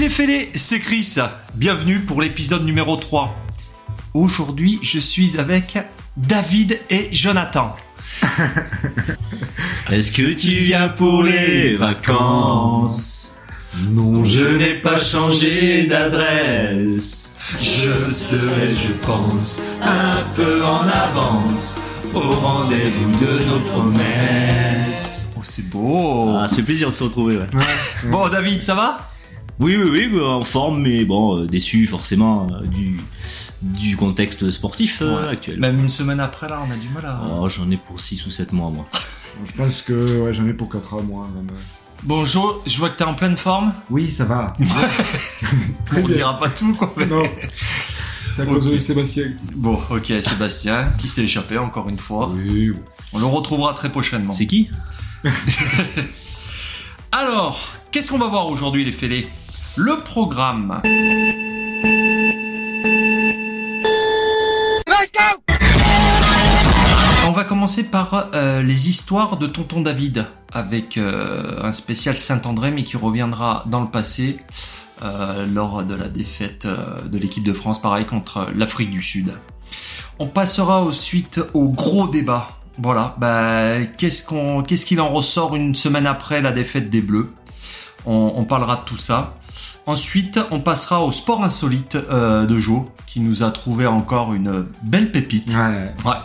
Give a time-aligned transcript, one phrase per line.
[0.00, 1.16] les fêlés, c'est Chris.
[1.56, 3.36] Bienvenue pour l'épisode numéro 3.
[4.14, 5.76] Aujourd'hui, je suis avec
[6.16, 7.72] David et Jonathan.
[9.90, 13.36] Est-ce que tu viens pour les vacances?
[13.76, 17.34] Non, je n'ai pas changé d'adresse.
[17.58, 21.76] Je serai, je pense, un peu en avance
[22.14, 25.28] au rendez-vous de nos promesses.
[25.36, 26.36] Oh, c'est beau.
[26.38, 27.46] Ah, ça fait plaisir de se retrouver, ouais.
[28.04, 29.10] Bon, David, ça va?
[29.60, 32.98] Oui, oui, oui, en forme, mais bon, euh, déçu forcément euh, du,
[33.60, 35.28] du contexte sportif euh, Ouais.
[35.28, 35.60] actuel.
[35.60, 37.20] Même une semaine après, là, on a du mal à...
[37.38, 38.86] Oh, J'en ai pour 6 ou 7 mois, moi.
[39.46, 41.28] Je pense que ouais, j'en ai pour 4 ans, moi.
[41.34, 41.46] même.
[42.02, 43.72] Bon, Jo, je vois que t'es en pleine forme.
[43.90, 44.54] Oui, ça va.
[45.96, 46.92] On dira pas tout, quoi.
[46.96, 47.22] mais- non.
[48.32, 49.24] C'est à cause de Sébastien.
[49.54, 52.30] Bon, ok, Sébastien, qui s'est échappé encore une fois.
[52.34, 52.72] Oui.
[53.12, 54.32] On le retrouvera très prochainement.
[54.32, 54.70] C'est qui
[57.12, 59.28] Alors, qu'est-ce qu'on va voir aujourd'hui, les fêlés?
[59.76, 60.80] Le programme.
[67.28, 72.72] On va commencer par euh, les histoires de Tonton David, avec euh, un spécial Saint-André,
[72.72, 74.40] mais qui reviendra dans le passé,
[75.02, 76.66] euh, lors de la défaite
[77.06, 79.34] de l'équipe de France, pareil, contre l'Afrique du Sud.
[80.18, 82.58] On passera ensuite au gros débat.
[82.78, 87.32] Voilà, bah, qu'est-ce qu'on, qu'est-ce qu'il en ressort une semaine après la défaite des Bleus?
[88.04, 89.36] On, on parlera de tout ça.
[89.90, 94.66] Ensuite, on passera au sport insolite euh, de Joe, qui nous a trouvé encore une
[94.84, 95.48] belle pépite.
[95.48, 95.92] Ouais.
[96.08, 96.16] Ouais.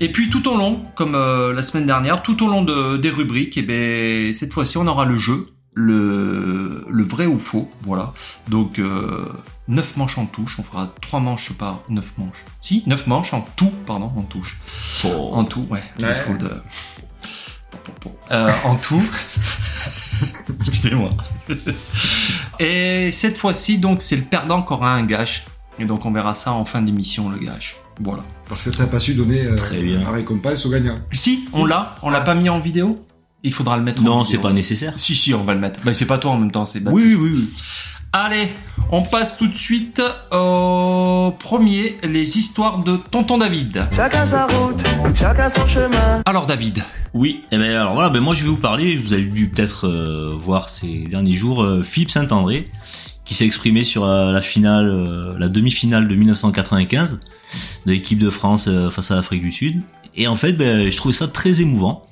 [0.00, 3.10] Et puis tout au long, comme euh, la semaine dernière, tout au long de, des
[3.10, 8.12] rubriques, et ben cette fois-ci on aura le jeu, le, le vrai ou faux, voilà.
[8.48, 9.24] Donc euh,
[9.66, 12.44] 9 manches en touche, on fera 3 manches par 9 manches.
[12.62, 14.58] Si, 9 manches en tout, pardon, en touche.
[15.04, 15.82] En tout, ouais.
[15.98, 16.14] il Ouais.
[16.14, 16.48] faut de...
[18.30, 19.02] Euh, en tout.
[20.54, 21.10] Excusez-moi.
[22.58, 25.44] Et cette fois-ci, donc, c'est le perdant qui aura un gage.
[25.78, 27.76] Et donc, on verra ça en fin d'émission, le gage.
[28.00, 28.22] Voilà.
[28.48, 30.00] Parce que t'as pas su donner euh, Très bien.
[30.02, 30.96] la récompense au gagnant.
[31.12, 31.96] Si, on l'a.
[32.02, 33.04] On l'a pas mis en vidéo
[33.42, 34.30] Il faudra le mettre en Non, vidéo.
[34.32, 34.92] c'est pas nécessaire.
[34.96, 35.80] Si, si, on va le mettre.
[35.84, 37.18] Bah, c'est pas toi en même temps, c'est Oui, Baptiste.
[37.20, 37.50] oui, oui.
[38.12, 38.48] Allez,
[38.90, 40.00] on passe tout de suite
[40.32, 43.84] au premier, les histoires de Tonton David.
[43.94, 44.82] Chacun sa route,
[45.14, 46.22] chacun son chemin.
[46.24, 46.82] Alors, David.
[47.14, 49.88] Oui, et ben alors voilà, ben moi je vais vous parler, vous avez dû peut-être
[49.88, 52.70] euh, voir ces derniers jours euh, Philippe Saint-André
[53.28, 57.20] qui s'est exprimé sur euh, la finale, euh, la demi-finale de 1995
[57.84, 59.82] de l'équipe de France euh, face à l'Afrique du Sud.
[60.16, 62.07] Et en fait, ben, je trouvais ça très émouvant.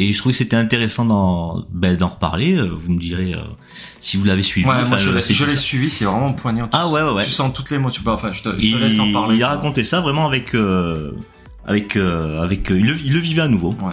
[0.00, 2.54] Et je trouvais que c'était intéressant d'en ben, d'en reparler.
[2.56, 3.38] Euh, Vous me direz euh,
[4.00, 4.66] si vous l'avez suivi.
[4.66, 6.64] Ouais, Enfin, moi je l'ai c'est- je l'ai suivi, c'est vraiment poignant.
[6.66, 7.24] Tu Ah ouais, ouais, ouais.
[7.24, 8.02] Tu sens toutes les émotions.
[8.04, 9.36] Bah, enfin, je te, je te il, laisse en parler.
[9.36, 11.10] il a raconté ça vraiment avec euh,
[11.66, 13.70] avec euh, avec il, le, il le vivait à nouveau.
[13.82, 13.92] Ouais.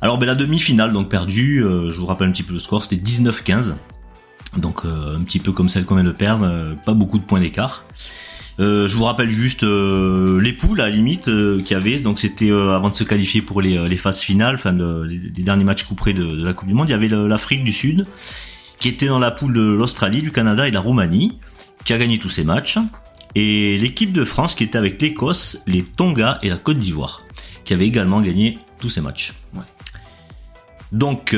[0.00, 2.96] Alors ben la demi-finale donc perdue, je vous rappelle un petit peu le score, c'était
[3.02, 3.74] 19-15.
[4.56, 7.84] Donc un petit peu comme celle qu'on vient de perdre, pas beaucoup de points d'écart.
[8.60, 11.98] Euh, je vous rappelle juste euh, les poules à la limite euh, qu'il y avait.
[12.00, 14.58] Donc c'était avant de se qualifier pour les, phases finales,
[15.06, 17.72] les, derniers matchs couperés de, de la Coupe du Monde, il y avait l'Afrique du
[17.72, 18.06] Sud
[18.78, 21.38] qui était dans la poule de l'Australie, du Canada et de la Roumanie,
[21.84, 22.78] qui a gagné tous ces matchs.
[23.36, 27.22] Et l'équipe de France qui était avec l'Écosse, les Tonga et la Côte d'Ivoire,
[27.64, 29.34] qui avait également gagné tous ces matchs.
[30.90, 31.28] Donc,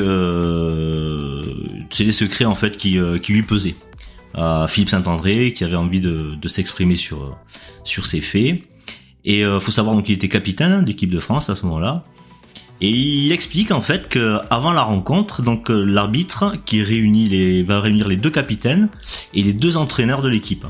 [1.91, 2.97] c'est des secrets en fait qui
[3.29, 3.75] lui pesaient
[4.67, 7.37] Philippe Saint-André, qui avait envie de, s'exprimer sur
[7.83, 8.61] sur faits.
[9.23, 12.03] Et euh, faut savoir donc qu'il était capitaine d'équipe de France à ce moment-là.
[12.81, 17.63] Et il explique en fait que avant la rencontre, donc euh, l'arbitre qui réunit les
[17.63, 18.89] va réunir les deux capitaines
[19.33, 20.65] et les deux entraîneurs de l'équipe.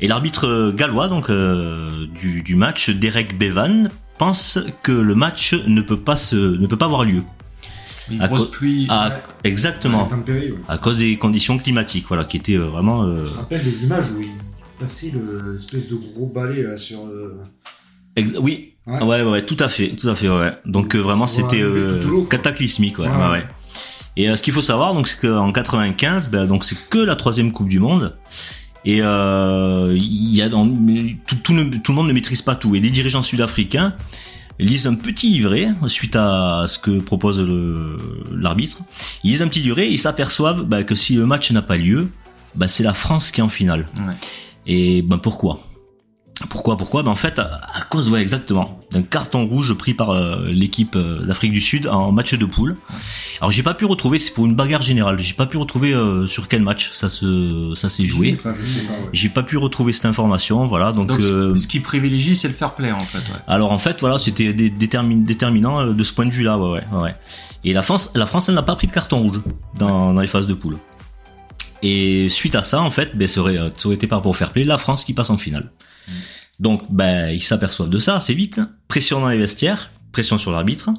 [0.00, 3.88] Et l'arbitre euh, gallois donc euh, du, du match, Derek Bevan,
[4.18, 7.22] pense que le match ne peut pas se ne peut pas avoir lieu.
[8.10, 8.86] Une à grosse co- pluie.
[8.88, 9.12] Ah,
[9.44, 10.08] exactement.
[10.08, 10.54] Ouais.
[10.68, 13.04] À cause des conditions climatiques, voilà, qui étaient euh, vraiment.
[13.04, 14.28] euh, Je me rappelle des images où il
[14.80, 17.36] passait le- l'espèce de gros balai là sur le.
[18.16, 19.02] ex- oui, Ouais.
[19.02, 19.22] ouais.
[19.22, 20.52] ouais, tout à fait, tout à fait, ouais.
[20.66, 23.14] Donc euh, vraiment, On c'était euh, cataclysmique, ouais, Ouais.
[23.16, 23.46] ouais, ouais.
[24.16, 27.16] Et euh, ce qu'il faut savoir, donc, c'est qu'en 95, ben, donc c'est que la
[27.16, 28.14] troisième Coupe du Monde.
[28.84, 32.56] Et euh, il y a dans, tout, tout, ne- tout le monde ne maîtrise pas
[32.56, 32.74] tout.
[32.74, 33.94] Et les dirigeants sud-africains
[34.58, 37.40] ils lisent un petit livret suite à ce que propose
[38.32, 38.78] l'arbitre.
[39.24, 41.76] Ils lisent un petit livret et ils s'aperçoivent bah, que si le match n'a pas
[41.76, 42.10] lieu,
[42.54, 43.88] bah, c'est la France qui est en finale.
[43.96, 44.14] Ouais.
[44.66, 45.60] Et ben pourquoi?
[46.48, 47.02] Pourquoi Pourquoi?
[47.02, 50.96] Ben en fait, à, à cause, ouais, exactement, d'un carton rouge pris par euh, l'équipe
[50.96, 52.76] euh, d'Afrique du Sud en match de poule.
[53.40, 55.18] Alors j'ai pas pu retrouver, c'est pour une bagarre générale.
[55.18, 58.34] J'ai pas pu retrouver euh, sur quel match ça se ça s'est joué.
[58.36, 59.08] Enfin, je sais pas, ouais.
[59.12, 60.92] J'ai pas pu retrouver cette information, voilà.
[60.92, 63.18] Donc, Donc, ce- euh, ce qui privilégie, c'est le fair play, en fait.
[63.18, 63.38] Ouais.
[63.46, 66.82] alors en fait, voilà, c'était dé- détermin- déterminant euh, de ce point de vue-là, ouais,
[66.92, 67.14] ouais, ouais.
[67.64, 69.40] Et la France, la France, elle n'a pas pris de carton rouge
[69.78, 70.76] dans, dans les phases de poule.
[71.84, 74.34] Et suite à ça, en fait, ben, ça aurait, ça aurait été par rapport au
[74.34, 75.70] fair play, la France qui passe en finale.
[76.60, 78.60] Donc, ben, ils s'aperçoivent de ça assez vite.
[78.88, 80.90] Pression dans les vestiaires, pression sur l'arbitre.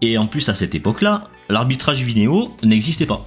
[0.00, 3.24] Et en plus, à cette époque-là, l'arbitrage vidéo n'existait pas.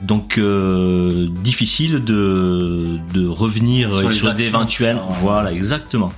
[0.00, 5.00] Donc, euh, difficile de, de revenir Sur sur, d'éventuels.
[5.20, 6.12] Voilà, exactement.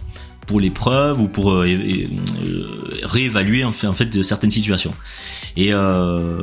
[0.47, 2.67] Pour les preuves ou pour euh, euh,
[3.03, 4.95] réévaluer en fait, en fait de certaines situations.
[5.57, 6.43] Et euh,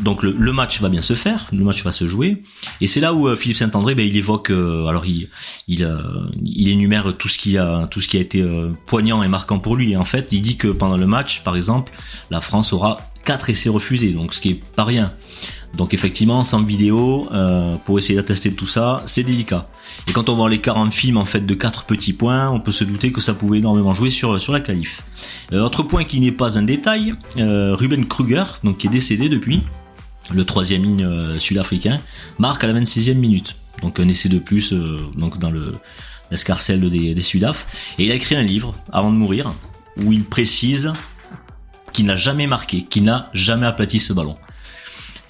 [0.00, 2.42] donc le, match va bien se faire, le match va se jouer,
[2.80, 7.14] et c'est là où euh, Philippe Saint-André, ben, il évoque, euh, alors euh, il énumère
[7.18, 8.44] tout ce qui a été
[8.86, 9.92] poignant et marquant pour lui.
[9.92, 11.92] Et en fait, il dit que pendant le match, par exemple,
[12.30, 15.12] la France aura quatre essais refusés, donc ce qui est pas rien.
[15.76, 17.28] Donc effectivement, sans vidéo,
[17.86, 19.68] pour essayer d'attester tout ça, c'est délicat.
[20.06, 22.72] Et quand on voit l'écart en film en fait de quatre petits points, on peut
[22.72, 25.02] se douter que ça pouvait énormément jouer sur la qualif.
[25.52, 29.62] Autre point qui n'est pas un détail, Ruben Kruger, donc qui est décédé depuis,
[30.30, 32.00] le troisième ligne euh, sud-africain,
[32.38, 33.56] marque à la 26e minute.
[33.82, 35.72] Donc un essai de plus euh, donc dans le
[36.30, 37.36] l'escarcelle des, des.
[37.36, 39.52] Et il a écrit un livre avant de mourir
[39.98, 40.92] où il précise
[41.92, 44.36] qu'il n'a jamais marqué, qu'il n'a jamais aplati ce ballon.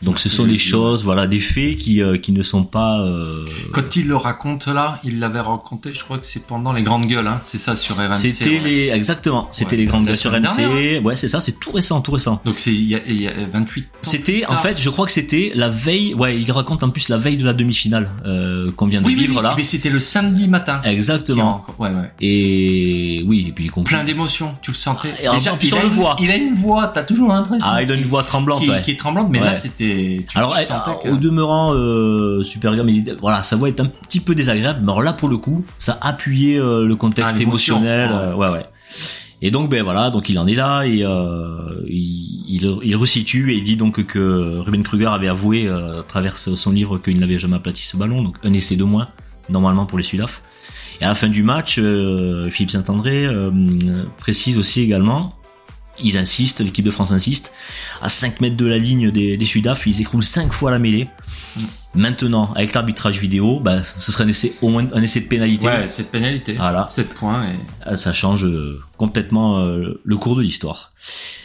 [0.02, 3.00] Donc ce sont des choses, voilà, des faits qui euh, qui ne sont pas.
[3.02, 6.82] euh, Quand il le raconte là, il l'avait raconté, je crois que c'est pendant les
[6.82, 7.40] grandes gueules, hein.
[7.44, 8.14] c'est ça sur RMC.
[8.14, 8.58] C'était ouais.
[8.64, 10.56] les exactement, c'était Ouais, les grandes gueules sur semaine MC.
[10.56, 12.40] dernière, Ouais, c'est ça, c'est tout récent, tout récent.
[12.44, 13.86] Donc c'est il y, y a 28 ans.
[14.02, 16.14] C'était en fait, je crois que c'était la veille.
[16.14, 19.14] Ouais, il raconte en plus la veille de la demi-finale euh, qu'on vient de oui,
[19.14, 19.54] vivre oui, là.
[19.56, 20.80] mais c'était le samedi matin.
[20.84, 21.64] Exactement.
[21.78, 22.10] Ouais, ouais.
[22.20, 23.84] Et oui, et puis il.
[23.84, 25.12] Plein d'émotions, tu le sentais.
[25.22, 26.16] et en plus, il, a le une, voit.
[26.20, 27.66] il a une voix, t'as toujours l'impression.
[27.70, 28.62] Ah, il a une voix tremblante.
[28.62, 28.82] qui, ouais.
[28.82, 29.91] qui est tremblante, mais là c'était.
[30.28, 30.64] Tu Alors, eh,
[31.02, 34.34] que- au demeurant euh, super agréable, mais il- voilà, sa voix est un petit peu
[34.34, 34.80] désagréable.
[34.82, 38.10] Mais alors là, pour le coup, ça appuyait euh, le contexte Ah, émotionnel.
[38.10, 38.16] Ouais.
[38.16, 38.66] euh, ouais, ouais.
[39.44, 43.52] Et donc, ben voilà, donc il en est là et euh, il, il, il resitue
[43.54, 47.38] et dit donc que Ruben Kruger avait avoué euh, à travers son livre qu'il n'avait
[47.38, 49.08] jamais aplati ce ballon, donc un essai de moins
[49.50, 50.42] normalement pour les Sudaf.
[51.00, 53.26] Et à la fin du match, euh, Philippe Saint-André
[54.18, 55.34] précise aussi également,
[56.02, 57.52] ils insistent, l'équipe de France insiste,
[58.00, 61.08] à 5 mètres de la ligne des, des Sudaf, ils écroulent 5 fois la mêlée.
[61.94, 65.66] Maintenant, avec l'arbitrage vidéo, bah, ce serait un essai, au moins un essai de pénalité.
[65.66, 66.54] Ouais, pénalité.
[66.54, 66.84] Voilà.
[66.84, 67.88] 7 points et.
[67.90, 70.92] Euh, Ça change euh, complètement euh, le cours de l'histoire.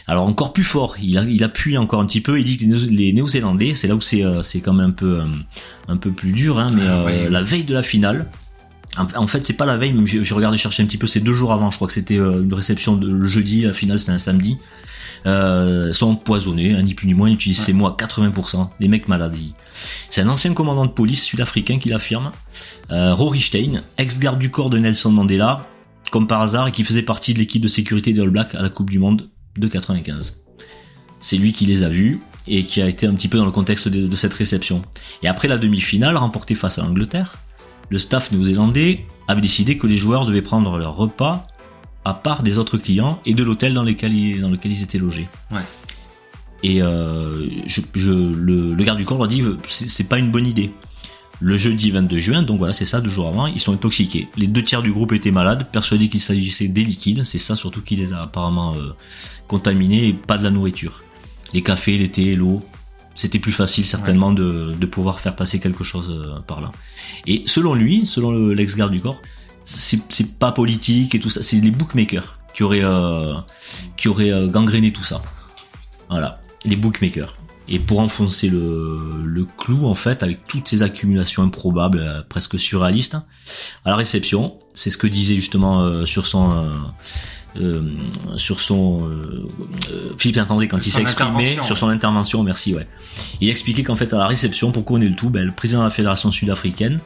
[0.06, 2.38] Alors encore plus fort, il, appuie encore un petit peu.
[2.38, 4.22] Il dit que les Néo- les Néo-Zélandais, c'est là où c'est
[4.62, 5.20] quand même un peu
[5.86, 7.28] un peu plus dur, hein, mais Ah, euh, ouais.
[7.28, 8.24] la veille de la finale.
[8.96, 11.32] En, fait, c'est pas la veille, même j'ai regardé chercher un petit peu, c'est deux
[11.32, 11.70] jours avant.
[11.70, 14.56] Je crois que c'était euh, une réception de, le jeudi, la finale c'était un samedi.
[15.26, 18.68] Euh, sont empoisonnés, hein, ni plus ni moins, ils utilisent ces mots à 80%.
[18.80, 19.36] Les mecs malades.
[20.08, 22.30] C'est un ancien commandant de police sud-africain qui l'affirme.
[22.90, 25.66] Euh, Rory Stein, ex-garde du corps de Nelson Mandela,
[26.10, 28.62] comme par hasard, et qui faisait partie de l'équipe de sécurité des All Blacks à
[28.62, 30.44] la Coupe du Monde de 95.
[31.20, 33.50] C'est lui qui les a vus et qui a été un petit peu dans le
[33.50, 34.82] contexte de, de cette réception.
[35.22, 37.36] Et après la demi-finale remportée face à l'Angleterre,
[37.90, 41.46] le staff néo-zélandais avait décidé que les joueurs devaient prendre leur repas
[42.04, 44.98] à part des autres clients et de l'hôtel dans, lequel ils- dans lequel ils étaient
[44.98, 45.28] logés.
[45.50, 45.60] Ouais.
[46.62, 50.30] Et euh, je, je- le, le garde du corps leur dit c'est c'est pas une
[50.30, 50.70] bonne idée.
[51.40, 54.26] Le jeudi 22 juin, donc voilà, c'est ça, deux jours avant, ils sont intoxiqués.
[54.36, 57.22] Les deux tiers du groupe étaient malades, persuadés qu'il s'agissait des liquides.
[57.24, 58.92] C'est ça surtout qui les a apparemment euh,
[59.46, 61.00] contaminés et pas de la nourriture.
[61.54, 62.60] Les cafés, les thés, l'eau,
[63.20, 64.48] c'était plus facile certainement de,
[64.82, 66.70] de pouvoir faire passer quelque chose euh, par là.
[67.26, 69.20] Et selon lui, selon le- l'ex-garde du corps,
[69.64, 73.34] c'est c'est pas politique et tout ça, c'est les bookmakers qui auraient euh,
[73.98, 75.20] qui auraient euh, gangréné tout ça.
[76.08, 77.34] Voilà, les bookmakers.
[77.70, 82.58] Et pour enfoncer le, le clou, en fait, avec toutes ces accumulations improbables, euh, presque
[82.58, 83.18] surréalistes,
[83.84, 86.70] à la réception, c'est ce que disait justement euh, sur son euh,
[87.56, 87.82] euh,
[88.36, 89.46] sur son euh,
[89.90, 92.86] euh, Philippe Saint-André quand il Son s'est exprimé intervention, sur son intervention, merci ouais.
[93.40, 95.84] Il expliquait qu'en fait à la réception, pour couronner le tout, ben, le président de
[95.84, 97.00] la fédération sud-africaine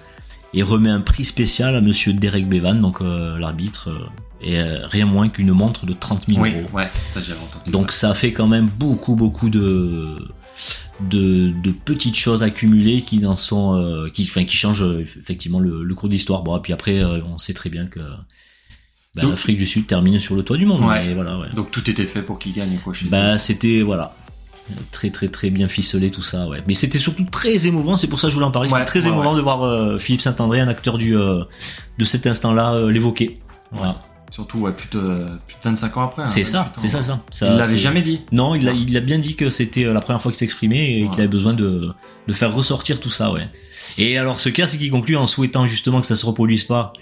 [0.54, 4.10] et remet un prix spécial à monsieur Derek Bevan, donc l'arbitre,
[4.42, 6.68] et rien moins qu'une montre de 30 000 Oui, euros.
[6.74, 7.70] ouais, ça j'avais entendu.
[7.70, 10.16] Donc ça fait quand même beaucoup beaucoup de
[11.00, 15.82] de, de petites choses accumulées qui dans sont euh, qui enfin qui changent effectivement le,
[15.84, 16.42] le cours de l'histoire.
[16.42, 18.00] Bon et puis après euh, on sait très bien que
[19.14, 20.82] bah, l'Afrique du Sud termine sur le toit du monde.
[20.84, 21.06] Ouais.
[21.06, 21.48] Mais voilà, ouais.
[21.54, 23.06] Donc tout était fait pour qu'il gagne quoi chez.
[23.06, 24.14] Bah, c'était, voilà.
[24.92, 26.62] Très, très, très bien ficelé tout ça, ouais.
[26.68, 28.70] Mais c'était surtout très émouvant, c'est pour ça que je voulais en parler.
[28.70, 31.42] Ouais, c'était très émouvant de voir euh, Philippe Saint-André, un acteur du, euh,
[31.98, 33.40] de cet instant-là, euh, l'évoquer.
[33.72, 34.00] Voilà.
[34.30, 36.22] Surtout ouais, plus, de, plus de 25 ans après.
[36.22, 36.80] hein, c'est ça, 28 ans.
[36.80, 37.22] c'est ça, ça.
[37.30, 38.20] ça Il l'avait jamais dit.
[38.30, 40.92] Non, il a, il a bien dit que c'était euh, la première fois qu'il s'exprimait
[41.00, 41.10] et Ouais.
[41.10, 41.90] qu'il avait besoin de,
[42.28, 43.48] de faire ressortir tout ça, ouais.
[43.98, 46.94] Et alors, ce cas, c'est qu'il conclut en souhaitant justement que ça se reproduise pas,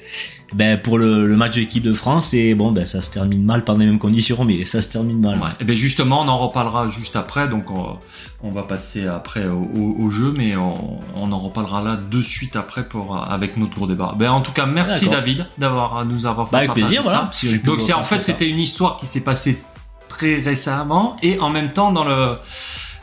[0.53, 3.45] ben, pour le, le match de l'équipe de France, et bon, ben, ça se termine
[3.45, 5.39] mal, dans les mêmes conditions, mais ça se termine mal.
[5.41, 5.49] Ouais.
[5.61, 7.49] Et ben justement, on en reparlera juste après.
[7.49, 7.97] Donc on,
[8.43, 12.23] on va passer après au, au- au jeu, mais on, on en reparlera là de
[12.23, 14.15] suite après pour euh, avec notre gros débat.
[14.19, 15.21] Ben en tout cas, merci D'accord.
[15.21, 17.11] David d'avoir nous avoir fait Bah, avec plaisir, ça.
[17.11, 17.29] voilà.
[17.33, 18.23] Si peut Donc c'est en fait ça.
[18.23, 19.61] c'était une histoire qui s'est passée
[20.09, 22.37] très récemment et en même temps dans le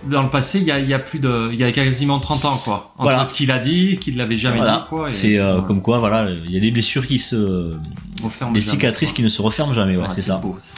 [0.06, 2.20] dans le passé il y a, il y a plus de il y a quasiment
[2.20, 3.26] 30 ans quoi entre Voilà.
[3.26, 4.78] ce qu'il a dit qu'il l'avait jamais Voilà.
[4.84, 7.72] dit quoi et- C'est euh, comme quoi, voilà, il y a des blessures qui se,
[8.24, 9.16] Referme des jamais, cicatrices quoi.
[9.18, 10.38] qui ne se referment jamais, ouais, Ah, c'est ça.
[10.38, 10.74] beau, ça.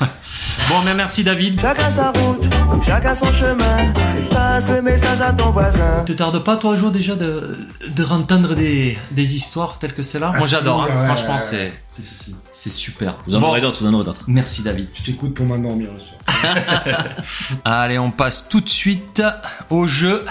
[0.68, 2.48] bon mais merci David Chacun sa route,
[2.84, 3.92] chacun son chemin.
[4.30, 6.04] Passe le message à ton voisin.
[6.04, 7.58] te tarde pas toi Jo déjà de
[7.94, 10.86] de entendre des des histoires telles que celle-là Ah, moi j'adore hein.
[10.86, 11.72] ouais, franchement ouais, c'est ouais.
[11.88, 12.36] Si, si, si.
[12.50, 14.24] c'est super Vous en Bon, aurez d'autres, vous en aurez d'autres.
[14.26, 15.90] merci David Je t'écoute pour m'endormir.
[17.64, 19.22] Allez, on passe tout de suite
[19.70, 20.24] au jeu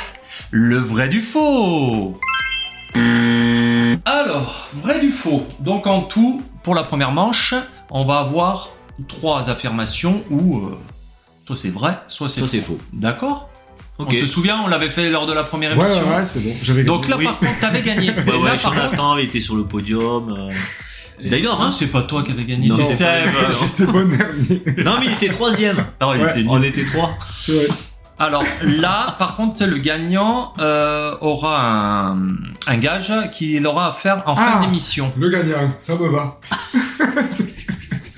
[0.52, 2.14] Le vrai du faux.
[4.06, 5.46] Alors, vrai du faux.
[5.60, 7.54] Donc en tout, pour la première manche,
[7.92, 8.70] on va avoir
[9.08, 10.78] trois affirmations où euh,
[11.48, 12.48] soit c'est vrai, soit c'est faux.
[12.48, 12.78] c'est faux.
[12.94, 13.50] D'accord?
[14.02, 16.08] On se souvient, on l'avait fait lors de la première émission.
[16.10, 16.54] ouais, ouais, c'est bon.
[16.64, 17.26] J'avais Donc là, gagné.
[17.26, 18.12] par contre, t'avais gagné.
[18.12, 20.30] Ouais, ouais, là, par contre, Jonathan avait été sur le podium.
[20.50, 21.28] euh.
[21.30, 23.30] D'ailleurs, hein, c'est pas toi qui avais gagné, Non, c'est Seb.
[23.60, 24.84] J'étais bon dernier.
[24.86, 25.84] non, mais il était troisième.
[26.00, 26.30] Ah, il Ouais.
[26.30, 26.48] était nul.
[26.50, 27.18] On était trois.
[28.18, 31.62] Alors là, par contre, le gagnant euh, aura
[32.08, 32.18] un,
[32.68, 34.62] un gage qu'il aura à faire en fin Ah.
[34.66, 35.12] d'émission.
[35.18, 36.40] Le gagnant, ça me va.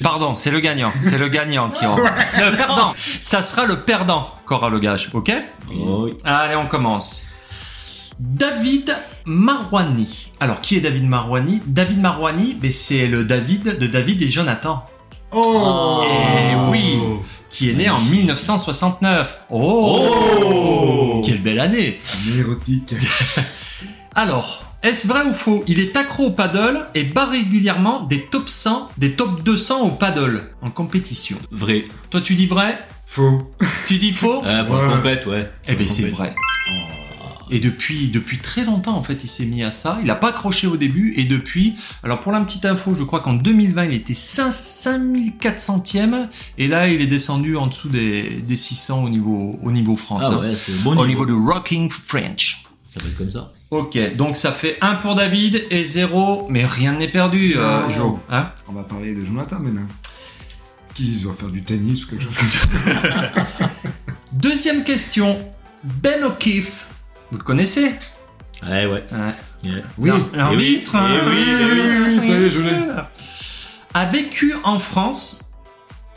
[0.03, 0.91] Pardon, c'est le gagnant.
[1.01, 2.01] C'est le gagnant qui aura.
[2.37, 2.93] Le perdant.
[3.21, 5.31] Ça sera le perdant qui aura le gage, ok
[5.73, 6.13] Oh, oui.
[6.23, 7.27] Allez, on commence.
[8.19, 10.31] David Marouani.
[10.39, 11.61] Alors, qui est David Marouani?
[11.65, 14.83] David Marouani, mais c'est le David de David et Jonathan,
[15.31, 16.99] Oh Eh oui.
[17.49, 19.45] qui est né en 1969.
[19.49, 21.99] Oh, Quelle belle année
[22.33, 22.93] Un érotique.
[24.15, 25.63] Alors, est-ce vrai ou faux?
[25.67, 29.89] Il est accro au paddle et bat régulièrement des top 100, des top 200 au
[29.91, 31.37] paddle en compétition.
[31.51, 31.85] Vrai.
[32.09, 32.79] Toi, tu dis vrai?
[33.05, 33.51] Faux.
[33.87, 34.43] Tu dis faux?
[34.45, 34.87] Euh, pour Ouais.
[34.89, 35.51] la compète, ouais.
[35.67, 36.33] Eh ben, c'est vrai.
[37.53, 39.99] Et depuis, depuis très longtemps, en fait, il s'est mis à ça.
[40.05, 41.75] Il a pas accroché au début et depuis.
[42.01, 46.87] Alors, pour la petite info, je crois qu'en 2020, il était 5 5400e et là,
[46.87, 50.27] il est descendu en dessous des, des 600 au niveau, au niveau français.
[50.31, 51.25] Ah ouais, c'est bon Au niveau.
[51.25, 52.63] niveau du Rocking French.
[52.85, 53.51] Ça va être comme ça.
[53.71, 57.89] Ok, donc ça fait 1 pour David et 0, mais rien n'est perdu, euh.
[57.89, 58.19] Joe.
[58.29, 59.85] Hein On va parler de Jonathan maintenant.
[60.93, 63.31] Qui doit faire du tennis ou quelque chose comme ça.
[64.33, 65.39] Deuxième question.
[65.85, 66.85] Ben O'Keefe,
[67.31, 67.93] vous le connaissez
[68.61, 69.05] Ouais, ouais.
[69.63, 69.75] Yeah.
[69.97, 70.11] Oui.
[70.33, 71.21] L'arbitre, Eh hein.
[71.29, 72.71] oui, eh oui, oui, oui, ça y est, je l'ai.
[73.93, 75.49] A vécu en France,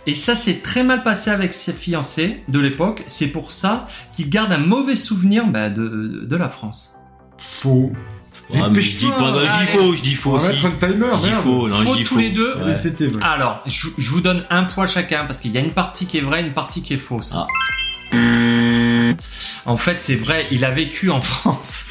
[0.08, 3.02] et ça s'est très mal passé avec ses fiancés de l'époque.
[3.06, 6.93] C'est pour ça qu'il garde un mauvais souvenir bah, de, de la France.
[7.48, 7.92] Faux.
[8.54, 10.48] Ah, mais je dis pas, non, je dis faux, je dis On faux va aussi.
[10.48, 11.42] mettre un timer, Je dis merde.
[11.42, 12.20] faux, non, je Faux dis tous faux.
[12.20, 12.54] les deux.
[12.56, 12.62] Ouais.
[12.66, 13.22] Mais c'était vrai.
[13.24, 16.18] Alors, je, je vous donne un point chacun parce qu'il y a une partie qui
[16.18, 17.34] est vraie, une partie qui est fausse.
[17.34, 17.46] Ah.
[19.66, 21.84] En fait, c'est vrai, il a vécu en France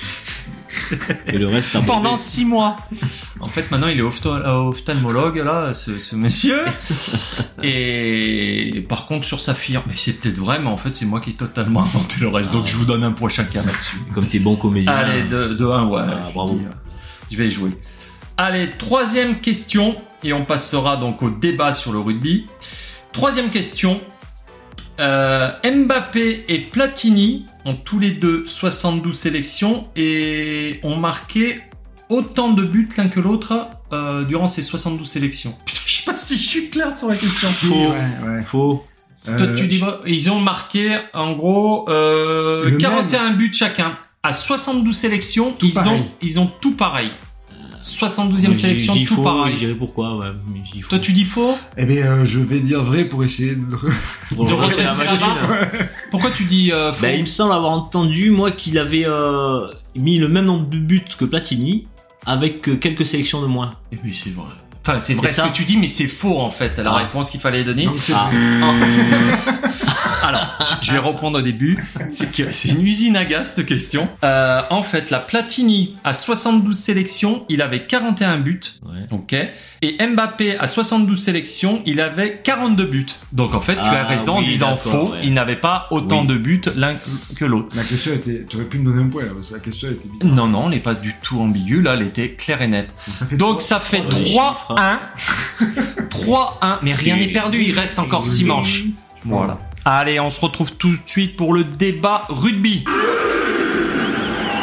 [1.27, 2.77] Et le reste, pendant six mois.
[3.39, 6.59] En fait, maintenant, il est euh, ophtalmologue, là, ce, ce monsieur.
[7.61, 11.19] Et par contre, sur sa fille, mais c'est peut-être vrai, mais en fait, c'est moi
[11.21, 12.51] qui ai totalement inventé le reste.
[12.51, 13.97] Donc, je vous donne un point chacun là-dessus.
[14.13, 14.91] Comme t'es bon comédien.
[14.91, 16.01] Allez, de, de 1, ouais.
[16.05, 16.53] Ah, je bravo.
[16.55, 16.69] dis, euh,
[17.31, 17.71] Je vais y jouer.
[18.37, 22.45] Allez, troisième question, et on passera donc au débat sur le rugby.
[23.11, 23.99] Troisième question.
[24.99, 31.61] Euh, Mbappé et Platini ont tous les deux 72 sélections et ont marqué
[32.09, 35.55] autant de buts l'un que l'autre euh, durant ces 72 sélections.
[35.65, 37.49] Putain, je sais pas si je suis clair sur la question.
[37.49, 37.87] Si, ouais,
[38.27, 38.41] ouais.
[38.43, 38.83] Faux.
[39.25, 43.97] Toi, Euh, tu dis, ils ont marqué en gros euh, Le 41 buts chacun.
[44.21, 45.91] À 72 sélections, ils pareil.
[46.01, 47.09] ont, ils ont tout pareil.
[47.83, 49.53] 72e Moi, je- sélection, je dis tout faux, pareil.
[49.53, 50.27] Je dirais pourquoi, ouais.
[50.53, 50.89] mais je dis faux.
[50.89, 51.57] Toi, tu dis faux?
[51.77, 53.65] Eh bien, euh, je vais dire vrai pour essayer de...
[54.35, 55.87] Pour de relancer la relancer la machine.
[56.09, 57.01] Pourquoi tu dis euh, faux?
[57.01, 60.77] Ben, il me semble avoir entendu, moi, qu'il avait euh, mis le même nombre de
[60.77, 61.87] buts que Platini,
[62.25, 63.71] avec euh, quelques sélections de moins.
[63.91, 64.45] Eh oui, c'est vrai.
[64.85, 65.47] Enfin, c'est vrai C'est ce ça.
[65.49, 66.77] que tu dis, mais c'est faux en fait.
[66.77, 66.97] La Ah.
[66.97, 67.85] réponse qu'il fallait donner.
[67.85, 68.29] Donc Ah.
[70.23, 71.83] Alors, je vais reprendre au début.
[72.09, 74.07] C'est que c'est une usine à gaz cette question.
[74.23, 78.59] Euh, en fait, la Platini à 72 sélections, il avait 41 buts.
[78.83, 79.01] Ouais.
[79.11, 79.35] Ok.
[79.81, 83.05] Et Mbappé à 72 sélections, il avait 42 buts.
[83.33, 85.09] Donc en fait, tu Ah, as raison en disant faux.
[85.11, 85.19] ouais.
[85.23, 86.27] Il n'avait pas autant Oui.
[86.27, 86.95] de buts l'un
[87.35, 87.75] que l'autre.
[87.75, 88.45] La question était.
[88.49, 90.29] Tu aurais pu me donner un point là, parce que la question était bizarre.
[90.35, 91.81] Non, non, elle n'est pas du tout ambiguë.
[91.81, 92.93] Là, elle était claire et nette.
[93.07, 94.99] Donc ça fait Donc trois- ça fait Oh, les 3-1.
[96.09, 96.79] 3-1.
[96.83, 97.61] Mais rien n'est perdu.
[97.61, 98.83] Il reste encore 6 manches.
[99.25, 99.59] Voilà.
[99.85, 102.85] Allez, on se retrouve tout de suite pour le débat rugby.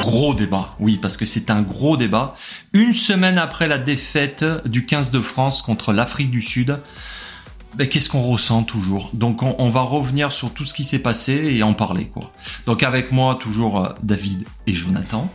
[0.01, 2.35] Gros débat, oui, parce que c'est un gros débat.
[2.73, 6.79] Une semaine après la défaite du 15 de France contre l'Afrique du Sud,
[7.75, 9.11] ben, qu'est-ce qu'on ressent toujours?
[9.13, 12.33] Donc on, va revenir sur tout ce qui s'est passé et en parler, quoi.
[12.65, 15.31] Donc avec moi, toujours euh, David et Jonathan.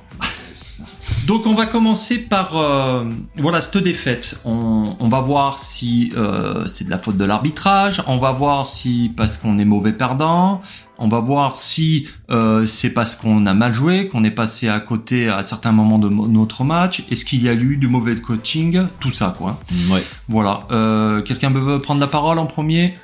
[1.25, 3.05] Donc on va commencer par euh,
[3.37, 4.39] voilà cette défaite.
[4.45, 8.03] On, on va voir si euh, c'est de la faute de l'arbitrage.
[8.05, 10.61] On va voir si parce qu'on est mauvais perdant.
[10.97, 14.79] On va voir si euh, c'est parce qu'on a mal joué, qu'on est passé à
[14.79, 17.03] côté à certains moments de notre match.
[17.09, 18.83] Est-ce qu'il y a eu du mauvais coaching?
[18.99, 19.59] Tout ça quoi.
[19.89, 20.03] Ouais.
[20.29, 20.61] Voilà.
[20.71, 22.97] Euh, Quelqu'un veut prendre la parole en premier?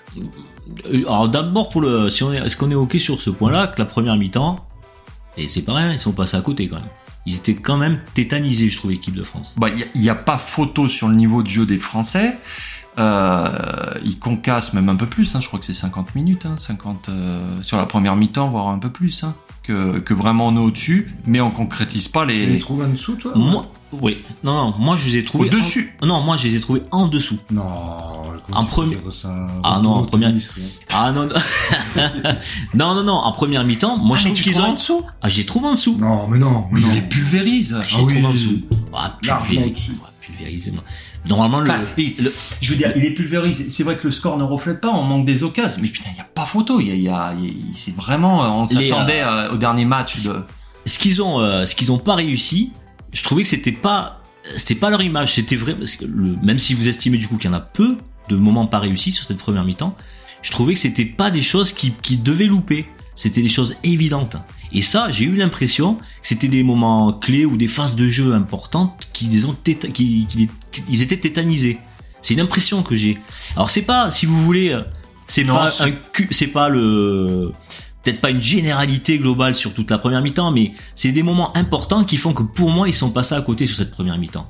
[1.08, 3.68] Alors d'abord pour le, si on est, est-ce qu'on est ok sur ce point-là?
[3.68, 4.64] Que la première mi-temps,
[5.38, 6.86] et c'est pas rien, ils sont passés à côté quand même.
[7.26, 9.56] Ils étaient quand même tétanisés, je trouve, l'équipe de France.
[9.58, 12.36] Bah, il n'y a, pas photo sur le niveau de jeu des Français.
[12.98, 16.56] Euh, ils concassent même un peu plus, hein, je crois que c'est 50 minutes, hein,
[16.58, 19.34] 50 euh, sur la première mi-temps, voire un peu plus, hein,
[19.64, 22.90] que, que vraiment on est au-dessus, mais on concrétise pas Tu les les trouves en
[22.90, 25.94] dessous, toi Moi, oui, non, non, moi je les ai trouvés au-dessus.
[26.02, 27.38] en- non, moi je les ai trouvés en dessous.
[27.50, 27.64] Non,
[28.52, 28.98] En premier-
[29.64, 30.34] Ah non, en première-.
[30.94, 31.34] Ah non, non,
[32.74, 35.02] non, non, non, en première mi-temps, moi je Ah, mais trouve qu'ils ont, en dessous?
[35.22, 35.96] Ah, j'ai trouvé en dessous.
[35.98, 36.94] Non, mais non, mais Il non.
[36.94, 37.78] les pulvérise.
[37.88, 38.14] Je Ah les oui.
[38.16, 38.62] trouve en dessous.
[38.94, 39.62] Ah, Largement
[41.28, 43.70] Normalement, le, Enfin, et- le- Je veux dire, il est pulvérisé.
[43.70, 46.16] C'est vrai que le score ne reflète pas, on manque des occasions, mais putain, il
[46.16, 46.80] n'y a pas photo.
[46.80, 49.22] Il y a, il y a- il y a- c'est vraiment, euh, on Les, s'attendait
[49.22, 50.36] euh, au dernier match de.
[50.86, 52.72] ce qu'ils ont, euh, ce qu'ils ont pas réussi,
[53.14, 54.22] je trouvais que c'était pas,
[54.56, 55.36] c'était pas leur image.
[55.36, 57.62] C'était vrai, parce que le- même si vous estimez du coup qu'il y en a
[57.62, 57.98] peu
[58.30, 59.96] de moments pas réussis sur cette première mi-temps,
[60.42, 62.88] je trouvais que c'était pas des choses qui, qui devaient louper.
[63.22, 64.36] C'était des choses évidentes.
[64.72, 68.34] Et ça, j'ai eu l'impression que c'était des moments clés ou des phases de jeu
[68.34, 71.78] importantes qui les ont téta- qui, qui qui- ils étaient tétanisés.
[72.24, 73.20] C'est une impression que j'ai.
[73.56, 74.82] Alors c'est pas, si vous voulez, euh,
[75.28, 75.94] c'est Non, pas c'est- un
[76.32, 77.52] c'est pas le,
[78.04, 82.04] peut-être pas une généralité globale sur toute la première mi-temps, mais c'est des moments importants
[82.04, 84.50] qui font que pour moi ils sont passés à côté sur cette première mi-temps.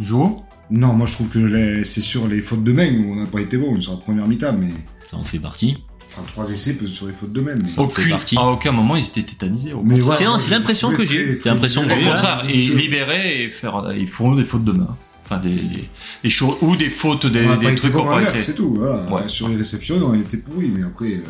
[0.00, 0.32] Joe
[0.70, 3.26] Non, moi je trouve que les- c'est sur les fautes de main où on n'a
[3.26, 4.72] pas été bon sur la première mi-temps, mais
[5.06, 5.76] Ça en fait partie.
[6.20, 7.54] Enfin, trois essais peut- sur les fautes de main.
[7.60, 7.68] Mais...
[7.68, 8.36] Ça en fait Aucune- partie.
[8.36, 9.72] À aucun moment, ils étaient tétanisés.
[10.00, 11.38] voilà, C'est- l'impression que j'ai.
[11.40, 14.44] C'est l'impression que Au j'ai, contraire, Ouais, et je- libérer et faire, ils font des
[14.44, 14.96] fautes de main.
[15.24, 15.88] Enfin, des, des,
[16.22, 18.42] des choses, ou des fautes, des, on trucs l'air, été.
[18.42, 18.74] c'est tout.
[18.78, 19.04] Voilà.
[19.12, 19.28] Ouais.
[19.28, 21.06] Sur les réceptions, on été pourris, mais après.
[21.16, 21.22] euh,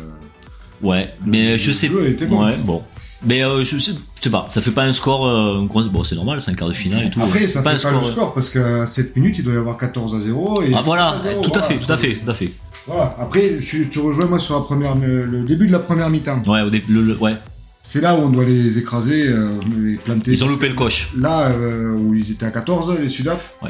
[0.81, 1.87] Ouais, mais le je sais.
[1.87, 2.45] jeu était bon.
[2.45, 2.81] Ouais, bon.
[3.25, 3.93] Mais euh, je sais,
[4.31, 5.27] pas, ça fait pas un score.
[5.27, 7.21] Euh, bon, c'est normal, c'est un quart de finale et tout.
[7.21, 8.11] Après, ça pas fait un pas le score.
[8.13, 10.61] score parce qu'à 7 minutes, il doit y avoir 14 à 0.
[10.63, 12.51] Et Ah voilà, 7 à 0, tout à fait, tout à fait, tout à fait.
[12.87, 13.15] Voilà.
[13.19, 16.41] Après, tu, tu rejoins moi sur la première, le début de la première mi-temps.
[16.47, 17.35] Ouais, au le- le- ouais.
[17.81, 19.49] C'est là où on doit les écraser, euh,
[19.81, 20.31] les planter.
[20.31, 21.09] Ils ont loupé le coche.
[21.17, 23.55] Là euh, où ils étaient à 14, les Sudaf.
[23.63, 23.69] Ouais.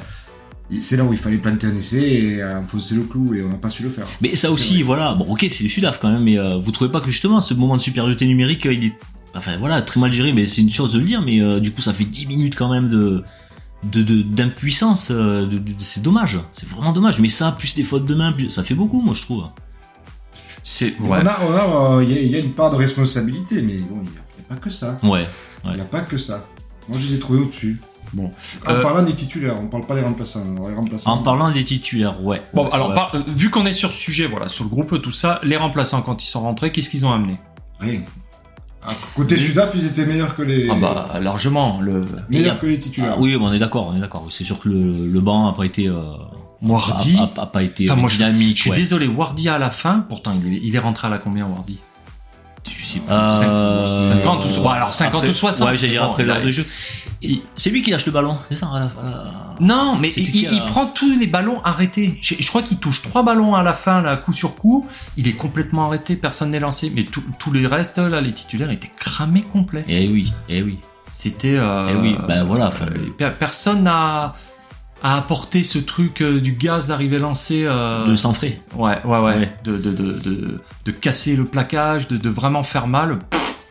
[0.81, 3.49] C'est là où il fallait planter un essai et euh, enfoncer le clou et on
[3.49, 4.05] n'a pas su le faire.
[4.21, 5.13] Mais ça aussi, voilà.
[5.15, 7.53] Bon, ok, c'est du Sudaf quand même, mais euh, vous trouvez pas que justement ce
[7.55, 8.93] moment de supériorité numérique, euh, il est,
[9.36, 10.34] enfin voilà, très mal géré.
[10.34, 12.56] Mais c'est une chose de le dire, mais euh, du coup, ça fait 10 minutes
[12.56, 13.24] quand même de
[13.84, 15.10] de de- d'impuissance.
[15.12, 17.20] euh, de, de- c'est dommage, c'est vraiment dommage.
[17.20, 19.46] Mais ça, plus des fautes de main, plus- ça fait beaucoup, moi je trouve.
[20.63, 21.26] C'est, On ouais.
[21.26, 24.10] a, on a, euh, il y, y a une part de responsabilité, mais bon, il
[24.12, 25.00] n'y a, il y a pas que ça.
[25.04, 25.26] Ouais.
[25.65, 26.46] Il n'y a pas que ça.
[26.89, 27.80] Moi, je les ai trouvés au-dessus.
[28.13, 28.30] Bon.
[28.65, 30.44] En Euh, parlant des titulaires, on parle pas des remplaçants.
[30.68, 31.12] Les remplaçants.
[31.12, 32.42] En parlant des titulaires, ouais.
[32.54, 32.96] Bon, Ouais, alors, ouais.
[32.96, 35.58] par- euh, vu qu'on est sur ce sujet, voilà, sur le groupe, tout ça, les
[35.58, 37.38] remplaçants, quand ils sont rentrés, qu'est-ce qu'ils ont amené?
[37.80, 38.02] Rien.
[38.89, 40.67] À côté Sudaf, ils étaient meilleurs que les.
[40.69, 41.80] Ah bah, largement.
[41.82, 43.13] Le meilleurs que les titulaires.
[43.15, 44.28] Ah oui, mais on est d'accord, on est d'accord.
[44.32, 45.95] C'est sûr que le, le banc a pas été, euh,
[46.62, 47.15] Wardy.
[47.17, 48.58] a, a- a pas été Enfin, euh, moi, je- dynamique.
[48.58, 48.75] Je suis ouais.
[48.78, 51.78] désolé, Wardy à la fin, pourtant, il est, il est rentré à la combien, Wardy
[52.67, 53.12] Je sais plus.
[53.13, 55.67] Euh, 50 ou bon, alors 50 après- ou 60.
[55.69, 56.65] Ouais, j'allais dire après l'heure de jeu.
[57.56, 61.17] C'est lui qui lâche le ballon, c'est ça à la- Non, mais il, prend tous
[61.17, 62.17] les ballons arrêtés.
[62.22, 64.88] Je, je crois qu'il touche trois ballons à la fin, là, coup sur coup.
[65.17, 66.91] Il est complètement arrêté, personne n'est lancé.
[66.95, 69.84] Mais tout- tous les restes, là, les titulaires étaient cramés complets.
[69.88, 70.80] Eh oui, eh oui.
[71.10, 71.58] C'était.
[71.58, 74.34] Euh, Eh oui, bah voilà, euh, per- personne n'a
[75.03, 77.63] a apporté ce truc euh, du gaz d'arriver lancé.
[77.65, 78.62] euh, De sang frais.
[78.75, 79.38] Ouais, ouais, ouais.
[79.39, 79.53] Ouais.
[79.63, 83.19] De, de, de, de, de casser le plaquage, de, de vraiment faire mal.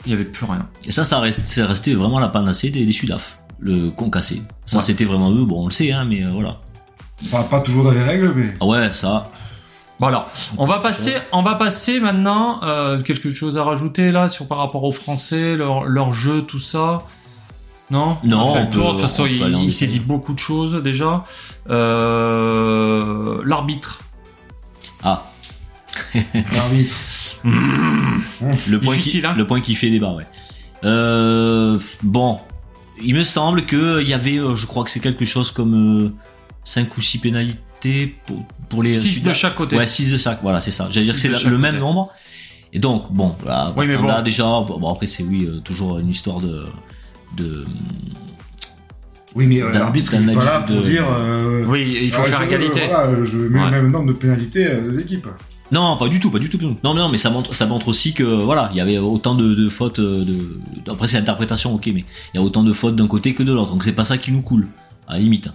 [0.06, 0.66] Il y avait plus rien.
[0.86, 3.38] Et ça, ça reste, c'est resté vraiment la panacée des, des Sudaf.
[3.60, 4.42] Le concassé.
[4.64, 4.84] Ça, Ouais.
[4.84, 5.44] c'était vraiment eux.
[5.44, 6.58] Bon, on le sait, hein, mais euh, voilà.
[7.24, 8.54] Enfin, pas toujours dans les règles, mais.
[8.60, 9.30] Ah ouais, ça.
[10.00, 14.28] Bon alors, on va passer, on va passer maintenant euh, quelque chose à rajouter là
[14.28, 17.02] sur par rapport aux Français, leur, leur jeu, tout ça.
[17.90, 21.24] Non, Non, On on peut- de toute façon, il, s'est dit beaucoup de choses déjà.
[21.70, 24.02] Euh, L'arbitre.
[25.02, 25.24] Ah,
[26.52, 26.94] L'arbitre.
[27.44, 29.34] le point, qui, Difficile, hein.
[29.36, 30.24] le point qui fait débat, ouais.
[30.84, 32.38] Euh, bon,
[33.02, 36.12] il me semble que il y avait, euh, je crois que c'est quelque chose comme
[36.64, 39.76] 5 ou 6 pénalités pour, pour les 6 de chaque côté.
[39.76, 40.88] Ouais, 6 de chaque, voilà, c'est ça.
[40.90, 42.10] J'allais dire que Six c'est le, même nombre.
[42.72, 44.08] Et donc, bon, là, Oui, mais on bon.
[44.10, 46.64] a déjà, bon, après c'est oui, euh, toujours une histoire de,
[47.36, 47.64] de,
[49.34, 51.06] Oui, mais euh, l'arbitre il est pas là d'analyse pour de- dire.
[51.10, 52.80] euh, Oui, il faut ah, faire égalité.
[52.88, 53.66] Voilà, je mets Ouais.
[53.66, 55.28] le même nombre de pénalités euh, aux équipes.
[55.70, 56.58] Non, pas du tout, pas du tout.
[56.82, 59.54] Non, non, mais ça montre, ça montre aussi que voilà, il y avait autant de,
[59.54, 59.98] de fautes.
[59.98, 63.34] euh, De, après, c'est l'interprétation, ok, mais il y a autant de fautes d'un côté
[63.34, 63.70] que de l'autre.
[63.72, 64.66] Donc c'est pas ça qui nous coule,
[65.06, 65.50] à la limite.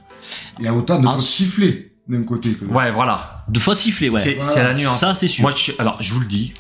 [0.60, 2.78] Il y a autant de Ah, fautes sifflées d'un côté que de l'autre.
[2.78, 3.44] Ouais, voilà.
[3.50, 4.22] De fautes sifflées, ouais.
[4.22, 4.52] C'est Voilà.
[4.54, 5.00] c'est la nuance.
[5.00, 5.42] Ça, c'est sûr.
[5.42, 6.54] Moi, je, alors, je vous le dis,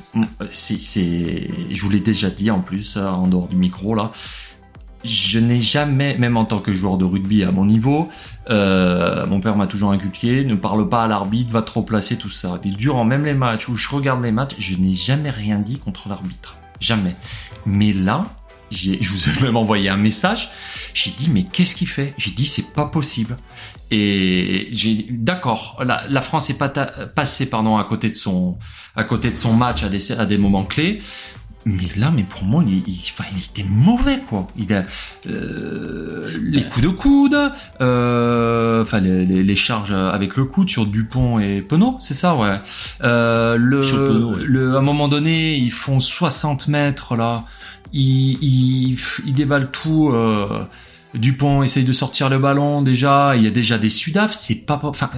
[0.51, 4.11] c'est, je vous l'ai déjà dit en plus, en dehors du micro là.
[5.03, 8.09] Je n'ai jamais, même en tant que joueur de rugby à mon niveau,
[8.49, 12.29] euh, mon père m'a toujours inculqué, ne parle pas à l'arbitre, va trop placer tout
[12.29, 12.59] ça.
[12.63, 15.77] Et durant même les matchs où je regarde les matchs, je n'ai jamais rien dit
[15.77, 16.55] contre l'arbitre.
[16.79, 17.15] Jamais.
[17.65, 18.25] Mais là,
[18.71, 20.49] je vous ai même envoyé un message.
[20.93, 22.13] J'ai dit, mais qu'est-ce qu'il fait?
[22.17, 23.37] J'ai dit, c'est pas possible.
[23.91, 28.57] Et j'ai, d'accord, la, France est pas ta- passée, pardon, à côté de son,
[28.95, 31.01] à côté de son match à des, à des moments clés.
[31.65, 34.47] Mais là, mais pour moi, il, il, enfin, il était mauvais, quoi.
[34.57, 34.83] Il a
[35.29, 37.37] euh, les coups de coude,
[37.81, 42.35] euh, enfin les, les, les charges avec le coude sur Dupont et Penaud, c'est ça,
[42.35, 42.59] ouais.
[43.03, 44.43] Euh, le, Sur Penaud, ouais.
[44.43, 47.45] le, à un moment donné, ils font 60 mètres là,
[47.93, 50.09] ils, ils, ils dévalent tout.
[50.11, 50.63] Euh,
[51.13, 54.79] Dupont essaye de sortir le ballon déjà, il y a déjà des Sudaf, c'est pas,
[54.81, 55.09] enfin,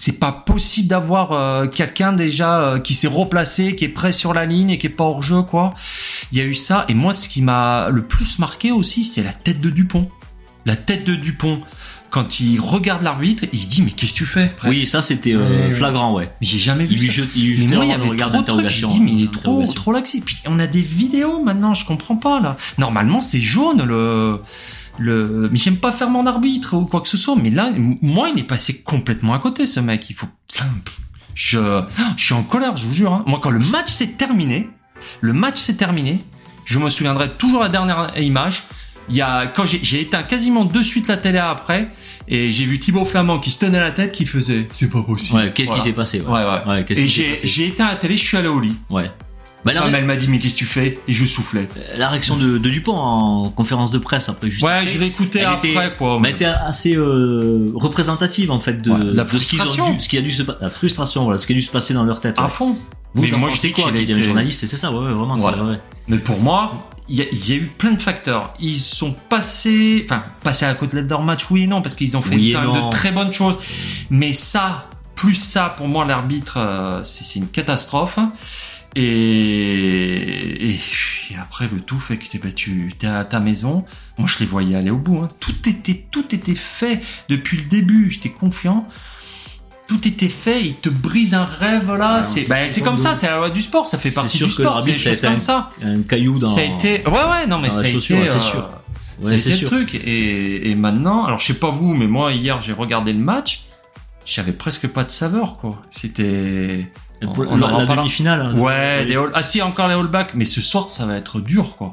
[0.00, 4.32] c'est pas possible d'avoir euh, quelqu'un déjà euh, qui s'est replacé, qui est prêt sur
[4.32, 5.74] la ligne et qui est pas hors jeu quoi.
[6.32, 9.22] Il y a eu ça et moi ce qui m'a le plus marqué aussi c'est
[9.22, 10.08] la tête de Dupont.
[10.64, 11.60] La tête de Dupont
[12.08, 14.72] quand il regarde l'arbitre, il se dit mais qu'est-ce que tu fais presque.
[14.72, 16.28] Oui, ça c'était euh, flagrant, ouais.
[16.40, 17.12] J'ai jamais vu Il lui ça.
[17.12, 18.88] jette, il lui Mais moi, il y avait regard d'interrogation.
[18.88, 20.24] dit, mais il est trop, trop laxiste.
[20.24, 22.56] Puis on a des vidéos maintenant, je comprends pas là.
[22.78, 24.40] Normalement, c'est jaune le,
[25.00, 25.48] le.
[25.50, 27.34] Mais j'aime pas faire mon arbitre ou quoi que ce soit.
[27.36, 27.70] Mais là,
[28.02, 30.08] moi, il est passé complètement à côté, ce mec.
[30.10, 30.26] Il faut.
[31.34, 31.82] Je,
[32.16, 33.12] je suis en colère, je vous jure.
[33.12, 33.24] hein.
[33.26, 34.68] Moi, quand le match s'est terminé,
[35.20, 36.18] le match s'est terminé.
[36.66, 38.64] Je me souviendrai toujours la dernière image.
[39.08, 41.88] Il y a quand j'ai j'ai éteint quasiment de suite la télé après
[42.28, 45.38] et j'ai vu Thibaut Flamand qui se tenait la tête qui faisait c'est pas possible.
[45.38, 45.82] Ouais, qu'est-ce Voilà.
[45.82, 46.62] qui s'est passé Ouais, ouais.
[46.68, 47.46] Ouais, qu'est-ce Et qui s'est j'ai passé?
[47.48, 48.76] j'ai éteint la télé, je suis allé au lit.
[48.88, 49.10] Ouais.
[49.64, 50.98] Bah, La la, femme, elle m'a dit, mais qu'est-ce que tu fais?
[51.06, 51.68] Et je soufflais.
[51.96, 55.44] la réaction de, de Dupont en conférence de presse après juste Ouais, je l'ai écouté
[55.44, 56.18] après, était- quoi.
[56.18, 59.64] mais elle était assez euh, représentative en fait de, Ouais, la de ce qu'ils ont
[59.66, 59.94] frustration.
[59.94, 61.92] dû, ce qui a dû se la frustration, voilà, ce qui a dû se passer
[61.94, 62.38] dans leur tête.
[62.38, 62.48] à ouais.
[62.50, 62.78] fond.
[63.14, 64.76] Vous mais en moi, je sais quoi a Il y a été- les journalistes, c'est
[64.76, 65.36] ça, ouais, vraiment.
[65.36, 65.62] c'est Voilà.
[65.64, 65.80] vrai.
[66.08, 68.54] Mais pour moi, il y, a- il y a eu plein de facteurs.
[68.60, 72.16] Ils sont passés, enfin, passés à côté de leur match, oui et non, parce qu'ils
[72.16, 73.56] ont fait Oui de très bonnes choses.
[74.10, 78.18] Mais ça, plus ça, pour moi, l'arbitre, euh, c'est une catastrophe.
[78.96, 80.78] Et, et,
[81.40, 83.84] après, le tout fait que t'es tu es à ta maison.
[84.18, 85.18] Moi, je les voyais aller au bout.
[85.22, 85.28] hein.
[85.40, 88.10] Tout était, tout était fait depuis le début.
[88.10, 88.86] J'étais confiant.
[89.86, 90.62] Tout était fait.
[90.62, 92.18] Ils te brisent un rêve là.
[92.18, 93.14] Ouais, c'est on bah, c'est comme ça.
[93.14, 93.86] C'est la loi du sport.
[93.86, 94.82] Ça fait C'est partie sûr du que sport.
[94.82, 95.70] C'est comme un- ça.
[95.82, 96.54] Un caillou dans.
[96.54, 98.68] Ça a été, ouais, ouais, non, mais ça a été, c'est euh, sûr.
[98.70, 98.82] ça
[99.20, 99.68] Ouais, c'est sûr.
[99.70, 99.94] le truc.
[99.94, 103.64] Et, et maintenant, alors je sais pas vous, mais moi hier j'ai regardé le match,
[104.24, 105.82] j'avais presque pas de saveur, quoi.
[105.90, 106.86] C'était,
[107.26, 107.96] Pour on en la, la reparlera.
[107.96, 108.40] demi-finale.
[108.40, 108.58] hein.
[108.58, 109.30] ouais, des all...
[109.34, 111.92] ah si encore les all-back, mais ce soir ça va être dur, quoi.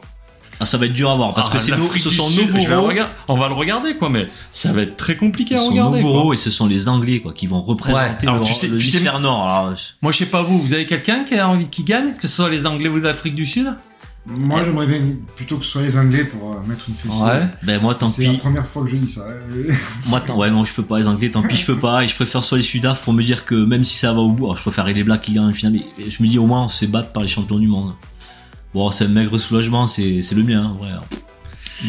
[0.60, 2.46] Ah, ça va être dur à voir parce Ah, que c'est nos, ce sont nos
[2.46, 2.88] bourreaux.
[2.88, 3.12] regarder.
[3.28, 5.98] On va le regarder, quoi, mais ça va être très compliqué Ce à sont regarder.
[5.98, 6.12] nos quoi.
[6.14, 8.34] bourreaux et ce sont les Anglais quoi qui vont représenter Ouais.
[8.34, 9.48] Alors, le, tu sais- le tu sais- nord.
[9.48, 12.28] Alors, Moi je sais pas vous, vous avez quelqu'un qui a envie qu'il gagne, que
[12.28, 13.76] ce soit les Anglais ou l'Afrique du Sud?
[14.30, 15.00] Moi, j'aimerais bien
[15.36, 17.22] plutôt que ce soit les Anglais pour euh, mettre une fessée.
[17.64, 18.38] ben moi tant C'est la pis.
[18.40, 19.22] première fois que je dis ça.
[19.30, 19.74] hein.
[20.06, 22.08] Moi tant ouais non je peux pas les Anglais tant pis je peux pas et
[22.08, 24.46] je préfère soit les Sudaf pour me dire que même si ça va au bout
[24.46, 26.66] alors je préférerais les Blacks qui gagnent le final mais je me dis au moins
[26.66, 27.94] on se fait battre par les champions du monde.
[28.74, 30.90] Bon c'est un maigre soulagement c'est c'est le mien hein, ouais.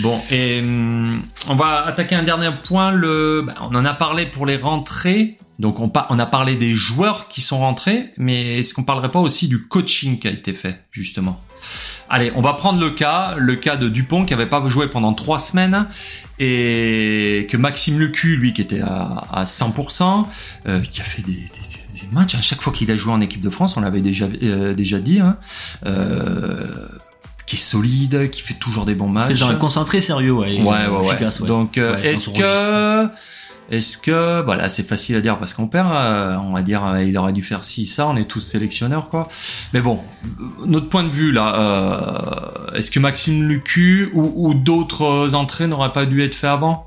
[0.03, 2.91] Bon, et hum, on va attaquer un dernier point.
[2.93, 5.39] Le, bah, on en a parlé pour les rentrées.
[5.59, 9.11] Donc on, pa- on a parlé des joueurs qui sont rentrés, mais est-ce qu'on parlerait
[9.11, 11.43] pas aussi du coaching qui a été fait justement?
[12.09, 15.13] Allez, on va prendre le cas, le cas de Dupont qui avait pas joué pendant
[15.13, 15.87] trois semaines
[16.39, 20.27] et que Maxime Lecu, lui, qui était à, à 100%,
[20.69, 21.43] euh, qui a fait des, des-
[22.01, 24.27] des matchs à chaque fois qu'il a joué en équipe de France, on l'avait déjà
[24.43, 25.37] euh, déjà dit, hein,
[25.85, 26.87] euh,
[27.47, 29.29] qui est solide, qui fait toujours des bons matchs.
[29.59, 30.61] Concentré sérieux ouais.
[30.63, 31.49] Ouais, efficace, ouais.
[31.49, 33.09] Donc, Ouais, est-ce que
[33.71, 37.03] Est-ce que, voilà, c'est facile à dire parce qu'on perd, euh, on va dire, euh,
[37.03, 39.29] il aurait dû faire ci, ça, on est tous sélectionneurs, quoi.
[39.75, 40.01] Mais bon,
[40.41, 41.55] euh, notre point de vue, là,
[42.73, 46.87] euh, est-ce que Maxime Lucu ou, ou d'autres entrées n'auraient pas dû être fait avant?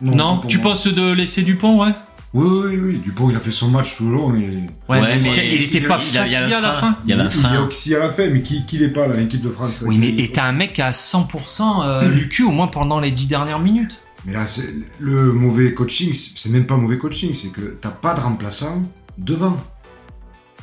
[0.00, 0.70] Non, Tu moi.
[0.72, 1.92] penses de laisser Dupont, ouais?
[2.34, 2.98] Oui, oui, oui.
[3.04, 4.34] Dupont, il a fait son match tout le long.
[4.34, 4.64] Et...
[4.88, 6.72] Ouais, mais est-ce mais qu'il était pas il a- il a fatigué un à la
[6.72, 7.62] fin Il y Il, il est frein.
[7.62, 10.32] oxy à la fin, mais qui, qui l'est pas, l'équipe de France Oui, mais et
[10.32, 14.01] t'as un mec à 100% euh, Lucu au moins pendant les 10 dernières minutes.
[14.24, 18.14] Mais là, c'est- le mauvais coaching, c'est même pas mauvais coaching, c'est que t'as pas
[18.14, 18.82] de remplaçant
[19.18, 19.56] devant.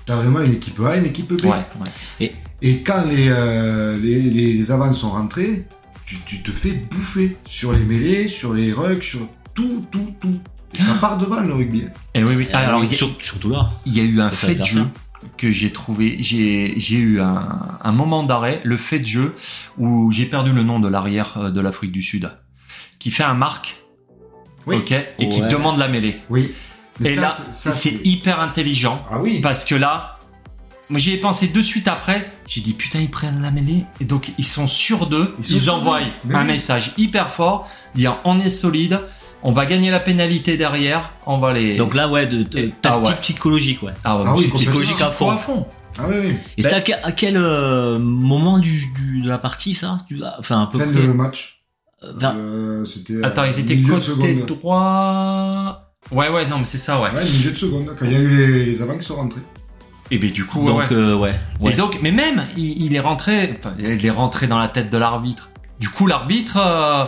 [0.05, 1.45] T'as vraiment une équipe A, une équipe B.
[1.45, 2.33] ouais.
[2.61, 5.65] Et quand les, euh, les, les, avants sont rentrés,
[6.05, 9.19] tu, tu te fais bouffer sur les mêlées, sur les rugs, sur
[9.53, 10.39] tout, tout, tout.
[10.77, 11.83] Et ça part devant le rugby.
[12.13, 12.47] Et oui, oui.
[12.53, 13.69] Ah, Alors, il y a- sur- surtout là.
[13.85, 14.85] Il y a eu un fait de jeu
[15.37, 17.47] que j'ai trouvé, j'ai j'ai eu un,
[17.81, 19.35] un moment d'arrêt, le fait de jeu
[19.77, 22.29] où j'ai perdu le nom de l'arrière euh, de l'Afrique du Sud,
[22.99, 23.77] qui fait un marque,
[24.67, 24.77] Oui.
[24.77, 26.17] ok, et qui demande la mêlée.
[26.29, 26.51] Oui.
[26.99, 29.39] Mais et ça, là, c'est- ça, c'est hyper intelligent Ah oui.
[29.41, 30.19] parce que là,
[30.89, 32.29] moi j'y ai pensé de suite après.
[32.45, 35.33] J'ai dit putain ils prennent la mêlée et donc ils sont sûrs d'eux.
[35.49, 36.45] Ils envoient un oui.
[36.45, 38.99] message hyper fort, dire on est solide,
[39.43, 41.77] on va gagner la pénalité derrière, on va les.
[41.77, 43.15] Donc là, ouais, de, tactique ah ouais.
[43.21, 43.93] psychologique, ouais.
[44.03, 45.31] ah, ouais, Ah oui, psychologique à fond.
[45.31, 45.65] à fond.
[45.97, 46.35] Ah oui, oui.
[46.57, 49.99] Et c'était à, quel- à quel euh, moment du, du- de la partie, ça
[50.37, 50.95] Enfin, à peu Fin près.
[51.01, 51.58] de match.
[52.03, 53.23] Euh, vers- Euh, c'était.
[53.23, 55.85] Attends, ils étaient côté droit.
[56.11, 57.09] Ouais, ouais, non, mais c'est ça, ouais.
[57.11, 57.95] Ouais, milieu de seconde.
[57.97, 59.41] Quand il y a eu les, les avants qui sont rentrés.
[60.11, 60.87] Et ben du coup, ouais, donc, ouais.
[60.95, 61.35] euh, ouais.
[61.61, 61.71] ouais.
[61.71, 64.89] Et donc, mais même, il, il est rentré, enfin, il est rentré dans la tête
[64.89, 65.51] de l'arbitre.
[65.79, 67.05] Du coup, l'arbitre, euh,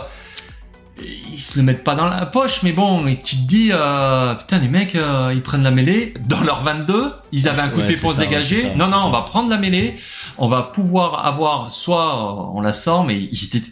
[1.32, 4.34] ils se le mettent pas dans la poche, mais bon, et tu te dis, euh,
[4.36, 7.78] putain, les mecs, euh, ils prennent la mêlée dans leur 22, ils avaient un coup
[7.80, 8.70] de Ouais, pied pour se dégager.
[8.76, 9.06] non, non, ça.
[9.06, 9.94] on va prendre la mêlée,
[10.38, 13.62] on va pouvoir avoir, soit on la sort, mais ils étaient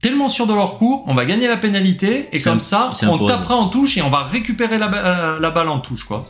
[0.00, 3.56] tellement sûrs de leur coup, on va gagner la pénalité, et comme ça, on tapera
[3.56, 6.20] en touche et on va récupérer la, ba- euh, la balle en touche, quoi.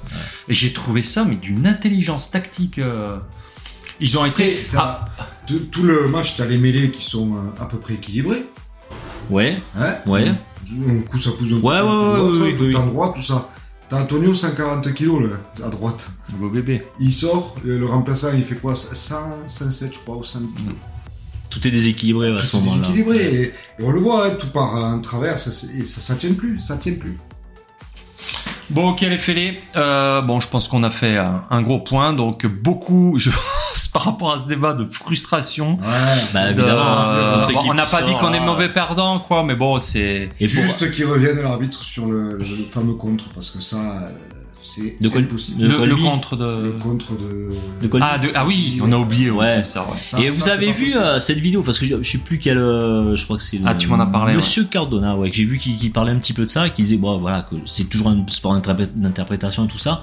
[0.49, 2.79] Et j'ai trouvé ça, mais d'une intelligence tactique.
[2.79, 3.17] euh,
[4.01, 4.67] Ils ont été.
[5.73, 8.47] Tout le match, t'as les mêlés qui sont euh, à peu près équilibrés.
[9.31, 9.57] Ouais.
[9.79, 10.29] Hein Ouais.
[10.29, 11.67] Un coup, ça pousse un coup.
[11.69, 12.87] Ouais, ouais, coup ouais, oui, tout oui, en oui.
[12.91, 13.49] droit, tout ça.
[13.89, 16.09] T'as Antonio, 140 kilos, là, à droite.
[16.35, 16.81] Beau bébé.
[17.01, 18.77] Il sort, le, le remplaçant, il fait quoi?
[18.77, 19.15] 100,
[19.49, 20.75] 107, je crois, ou 110 kilos.
[21.51, 22.81] Tout est déséquilibré à ce Tout est moment-là.
[22.89, 23.35] déséquilibré.
[23.35, 23.53] Et, et
[23.85, 26.77] on le voit, hein, tout part en travers, ça, et ça, ça tient plus, ça
[26.77, 27.19] tient plus.
[28.71, 29.61] Bon, ok les fêlés.
[29.77, 33.89] Euh, bon, je pense qu'on a fait un, un gros point, donc beaucoup, je pense,
[33.93, 35.79] par rapport à ce débat de frustration.
[35.81, 35.87] Ouais.
[36.33, 39.57] Bah, de- hein, bon, on n'a pas dit qu'on est euh, mauvais perdant, quoi, mais
[39.57, 40.29] bon, c'est.
[40.39, 44.11] Pour, Juste qu'il revienne l'arbitre sur le, le- le fameux contre, parce que ça, euh,
[44.71, 45.61] c'est De quoi- impossible.
[45.61, 46.79] de Le, contre Le de.
[46.83, 47.51] contre de...
[47.83, 48.07] de Colby.
[48.09, 49.59] Ah, de- ah oui, on a oublié Ouais.
[49.61, 49.97] aussi ça, ouais.
[50.01, 50.99] Ça- Et ça, vous avez vu possible.
[51.03, 53.59] euh, cette vidéo parce que je, je sais plus quel, euh, je crois que c'est
[53.65, 56.19] Ah, tu m'en as parlé, Monsieur Cardona, ouais, que j'ai vu qui, qui parlait un
[56.19, 59.65] petit peu de ça, qui disait bon voilà que c'est toujours un sport d'interpré- d'interprétation
[59.65, 60.03] et tout ça,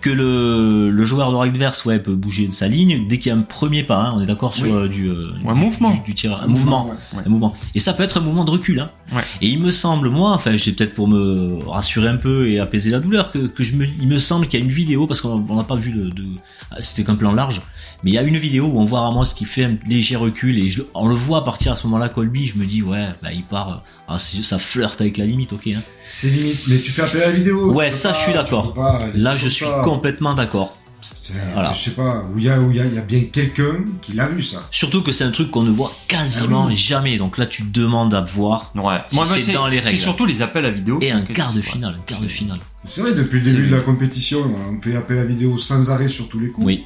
[0.00, 3.34] que le, le joueur de adverse ouais peut bouger de sa ligne dès qu'il y
[3.34, 4.72] a un premier pas, hein, on est d'accord sur Oui.
[4.72, 5.90] euh, du, euh, Un du- mouvement.
[5.92, 7.22] du, du tir, un mouvement, ouais.
[7.24, 7.54] un mouvement.
[7.74, 8.80] Et ça peut être un mouvement de recul.
[8.80, 8.90] Hein.
[9.14, 9.22] Ouais.
[9.40, 12.90] Et il me semble, moi, enfin, c'est peut-être pour me rassurer un peu et apaiser
[12.90, 15.20] la douleur, que, que je me, il me semble qu'il y a une vidéo parce
[15.20, 16.24] qu'on on n'a pas vu de, de
[16.70, 17.60] ah, c'était qu'un plan large,
[18.04, 20.56] mais il y a une vidéo où on voit Ramos qui fait un léger recul
[20.58, 22.46] et je, on le voit partir à ce moment-là, Colby.
[22.46, 23.74] Je me dis ouais, bah il part, euh,
[24.10, 25.68] ah, c'est- ça flirte avec la limite, ok.
[25.68, 25.80] Hein.
[26.04, 27.72] C'est limite, mais tu fais appel à la vidéo.
[27.72, 28.74] Ouais, ça, pas- je suis d'accord.
[29.14, 29.80] Là, je suis ça.
[29.84, 30.76] complètement d'accord.
[31.02, 31.72] C'est- Voilà.
[31.72, 34.12] Je sais pas, où il y a, où il y y a bien quelqu'un qui
[34.12, 34.66] l'a vu, ça.
[34.70, 36.76] Surtout que c'est un truc qu'on ne voit quasiment Ah oui.
[36.76, 37.16] jamais.
[37.16, 38.70] Donc là, tu demandes à voir.
[38.76, 38.98] Ouais.
[39.08, 39.98] Si Moi, c'est dans les c'est règles.
[39.98, 40.98] surtout les appels à vidéo.
[41.00, 42.58] Et un quart de finale, un quart de finale.
[42.84, 45.56] C'est vrai, depuis le C'est- début de la compétition, on fait appel à la vidéo
[45.56, 46.66] sans arrêt sur tous les coups.
[46.66, 46.84] Oui.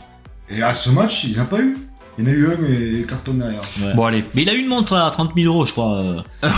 [0.49, 1.77] Et à ce match, il n'y en a pas eu.
[2.19, 3.61] Il y en a eu un, mais carton derrière.
[3.83, 3.95] Ouais.
[3.95, 4.25] Bon, allez.
[4.35, 6.01] Mais il a eu une montre à 30 000 euros, je crois.
[6.03, 6.21] euh.
[6.43, 6.49] Ah,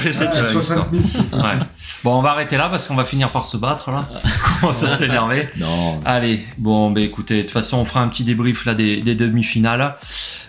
[0.00, 0.34] 60
[0.92, 1.42] 000, c'est- Ouais.
[2.04, 4.08] Bon, on va arrêter là parce qu'on va finir par se battre là.
[4.18, 4.28] Ça
[4.60, 5.48] commence à s'énerver.
[5.58, 6.00] Non.
[6.04, 9.14] Allez, bon, ben écoutez, de toute façon, on fera un petit débrief là des, des
[9.14, 9.94] demi-finales.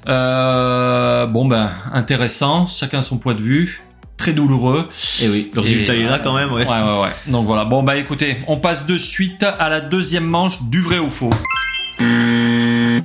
[0.10, 3.82] Euh, bon, ben intéressant, chacun son point de vue,
[4.18, 4.88] très douloureux.
[5.22, 6.66] Et oui, le résultat est là quand même, ouais.
[6.66, 7.10] Ouais, ouais, ouais.
[7.28, 7.66] Donc voilà.
[7.66, 11.30] Bon, bah écoutez, on passe de suite à la deuxième manche du vrai ou faux.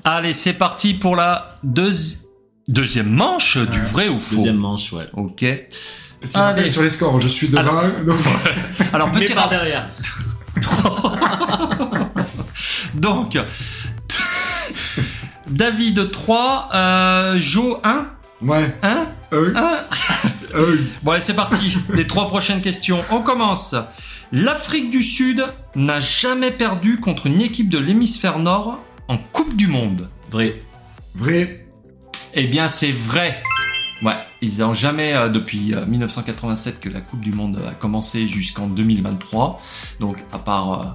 [0.05, 2.19] Allez, c'est parti pour la deuxi-
[2.69, 4.37] deuxième manche du vrai ou faux.
[4.37, 5.07] Deuxième manche, ouais.
[5.15, 5.45] Ok.
[6.21, 6.73] Petit Allez.
[6.73, 7.63] sur les scores, je suis devant.
[8.05, 8.19] donc-
[8.93, 9.61] Alors petit par rappel.
[9.61, 9.89] derrière.
[12.95, 13.39] Donc,
[15.49, 18.07] David 3, euh, Jo 1,
[18.43, 18.73] Ouais.
[18.83, 19.79] 1, Euh, 1.
[20.55, 21.77] euh, Bon, allez, c'est parti.
[21.93, 23.01] Les trois prochaines questions.
[23.11, 23.75] On commence.
[24.33, 29.67] L'Afrique du Sud n'a jamais perdu contre une équipe de l'hémisphère nord en Coupe du
[29.67, 30.09] Monde.
[30.31, 30.55] Vrai.
[31.15, 31.67] vrai.
[32.35, 33.43] Eh bien, c'est vrai.
[34.03, 38.29] Ouais, ils n'ont jamais, euh, depuis euh, 1987 que la Coupe du Monde a commencé
[38.29, 39.61] jusqu'en 2023,
[39.99, 40.87] donc à part, euh,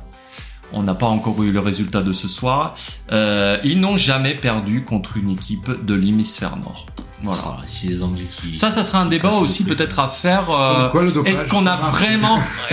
[0.71, 2.75] on n'a pas encore eu le résultat de ce soir,
[3.11, 6.85] euh, ils n'ont jamais perdu contre une équipe de l'hémisphère nord.
[7.23, 7.41] Voilà.
[7.45, 8.53] Ah, si les Anglais qui.
[8.55, 10.49] Ça, ça sera un débat aussi peut-être à faire.
[10.51, 10.89] euh,
[11.25, 12.39] Est-ce qu'on a vraiment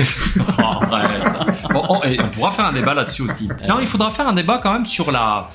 [0.58, 1.72] Oh.
[1.72, 3.48] Bon, on, et on pourra faire un débat là-dessus aussi.
[3.68, 5.48] Non, il faudra faire un débat quand même sur la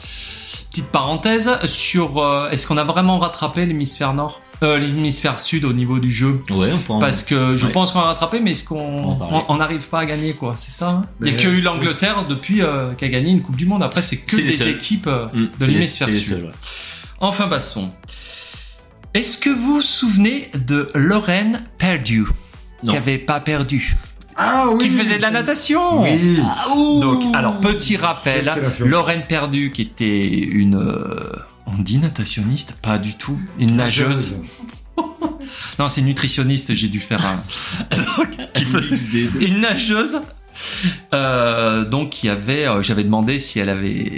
[0.71, 5.73] petite parenthèse sur euh, est-ce qu'on a vraiment rattrapé l'hémisphère nord, euh, l'hémisphère sud au
[5.73, 6.41] niveau du jeu?
[6.51, 6.99] Ouais, on peut en...
[6.99, 7.71] Parce que je Ouais.
[7.73, 10.55] pense qu'on a rattrapé, mais est-ce On qu'on on- n'arrive pas à gagner quoi?
[10.57, 11.01] C'est ça hein?
[11.21, 13.83] Il y a que eu l'Angleterre depuis euh, qui a gagné une Coupe du Monde.
[13.83, 14.69] Après, c'est que des seuls.
[14.69, 16.23] équipes euh, Mm, de l'hémisphère sud.
[16.23, 16.51] seuls, ouais.
[17.19, 17.91] Enfin, passons.
[19.15, 22.25] Est-ce que vous vous souvenez de Lorraine Perdue
[22.83, 22.91] Non.
[22.91, 23.95] Qui avait pas perdu
[24.35, 26.37] Ah oui Qui faisait de la natation Oui.
[26.99, 28.51] Donc, alors, petit rappel,
[28.81, 30.75] Lorraine Perdue, qui était une...
[30.75, 31.31] euh,
[31.65, 33.39] on dit natationniste Pas du tout.
[33.57, 34.35] Une nageuse.
[35.79, 37.43] Non, c'est nutritionniste, j'ai dû faire un...
[39.41, 40.19] une nageuse
[41.13, 44.11] euh, donc avait euh, j'avais demandé si elle avait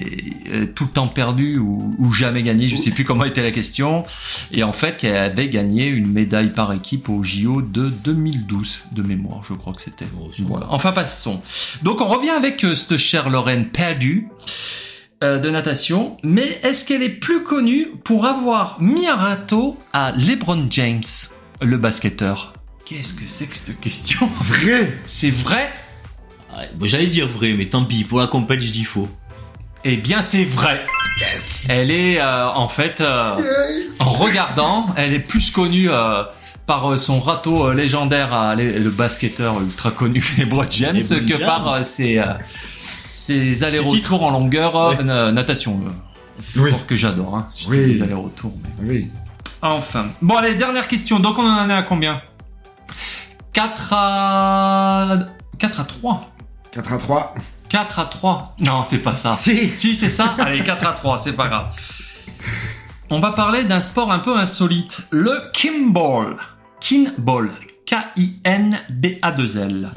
[0.53, 2.69] euh, tout le temps perdu ou, ou jamais gagné.
[2.69, 4.05] Je sais plus comment était la question.
[4.51, 9.01] Et en fait qu'elle avait gagné une médaille par équipe au JO de 2012 de
[9.01, 9.43] mémoire.
[9.43, 10.05] Je crois que c'était.
[10.19, 10.67] Oh, voilà.
[10.69, 11.41] enfin passons.
[11.83, 14.27] Donc on revient avec euh, cette chère Lorraine perdue
[15.23, 20.11] euh, de natation, mais est-ce qu'elle est plus connue pour avoir mis un râteau à
[20.11, 21.03] LeBron James,
[21.61, 22.53] le basketteur?
[22.85, 24.29] Qu'est-ce que c'est que cette question?
[24.41, 24.97] Vrai.
[25.07, 25.71] C'est vrai
[26.81, 28.03] J'allais dire vrai, mais tant pis.
[28.03, 29.07] Pour la compète, je dis faux.
[29.83, 30.85] Eh bien, c'est vrai.
[31.69, 33.35] Elle est euh, en fait, euh,
[33.99, 36.23] en regardant, elle est plus connue euh,
[36.67, 41.45] par son râteau légendaire à le basketteur ultra connu LeBron James LeBron que James.
[41.45, 42.21] par ses,
[43.05, 45.03] ses allers-retours en longueur Ouais.
[45.31, 45.81] natation.
[46.55, 46.69] Oui.
[46.69, 47.35] sport que j'adore.
[47.35, 47.47] Hein.
[47.67, 47.93] Oui.
[47.93, 48.53] Les allers-retours.
[48.79, 49.11] mais- Oui.
[49.63, 50.07] Enfin.
[50.21, 51.19] Bon, allez, dernière question.
[51.19, 52.21] Donc, on en est à combien?
[53.53, 55.17] 4 à...
[55.57, 56.29] 4 à 3
[56.77, 57.35] 4 à 3.
[57.69, 59.33] 4 à 3 Non, c'est pas ça.
[59.33, 59.71] Si.
[59.75, 60.35] Si, c'est ça.
[60.37, 61.71] Allez, 4 à 3, c'est pas grave.
[63.09, 65.01] On va parler d'un sport un peu insolite.
[65.09, 66.37] Le kinball.
[66.79, 67.49] Kinball.
[67.87, 69.89] K-I-N-B-A-2-L.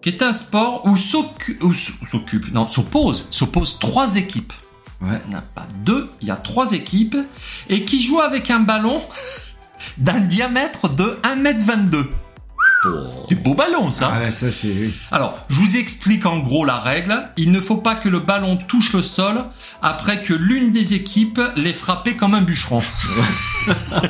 [0.00, 4.52] Qui est un sport où s'occupe, non, s'oppose, s'oppose trois équipes.
[5.00, 5.20] Ouais.
[5.24, 7.16] Il n'y en a pas deux, il y a trois équipes.
[7.68, 9.02] Et qui jouent avec un ballon
[9.98, 12.06] d'un diamètre de 1m22.
[12.86, 13.24] Oh.
[13.28, 14.12] Du beau ballon, ça.
[14.14, 14.68] Ah ouais, ça c'est.
[14.68, 14.94] oui.
[15.10, 17.28] Alors, je vous explique en gros la règle.
[17.36, 19.44] Il ne faut pas que le ballon touche le sol
[19.82, 22.82] après que l'une des équipes l'ait frappé comme un bûcheron.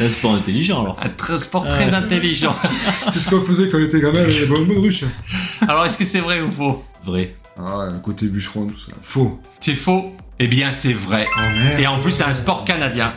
[0.00, 0.98] Un sport intelligent alors.
[1.02, 2.56] Un très- sport très intelligent.
[3.08, 5.04] C'est ce qu'on faisait quand on était gamin avec les ballons de ruche.
[5.68, 6.84] Alors, est-ce que c'est vrai ou faux?
[7.04, 7.34] Vrai.
[7.58, 8.92] Ah, un côté bûcheron, tout ça.
[9.02, 9.38] Faux.
[9.60, 10.16] C'est faux?
[10.38, 11.26] Eh bien, c'est vrai.
[11.36, 11.80] Oh merde.
[11.80, 13.12] Et en plus, c'est un sport canadien.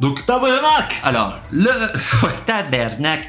[0.00, 1.68] Donc, Tabernacle alors, le
[2.46, 3.28] tabernacle.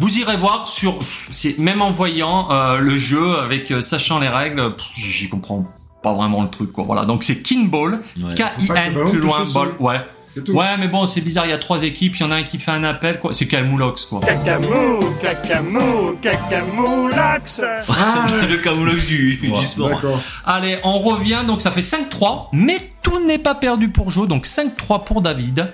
[0.00, 0.98] Vous irez voir sur,
[1.30, 5.66] c'est même en voyant euh, le jeu avec euh, sachant les règles, j'y comprends
[6.02, 6.84] pas vraiment le truc quoi.
[6.84, 8.34] Voilà, donc c'est kinball, Ouais.
[8.34, 9.74] K-I-N plus loin ball.
[9.78, 10.00] Ouais.
[10.48, 12.42] Ouais, mais bon, c'est bizarre, il y a trois équipes, il y en a un
[12.44, 13.34] qui fait un appel, quoi.
[13.34, 14.20] C'est Calmoulox, quoi.
[14.20, 17.60] Cacamou, cacamou, cacamoulax.
[17.88, 19.88] Ah, c'est le camouflage du, du Ouais, sport.
[19.88, 20.20] D'accord.
[20.46, 24.44] Allez, on revient, donc ça fait 5-3, mais tout n'est pas perdu pour Joe, donc
[24.46, 25.72] 5-3 pour David.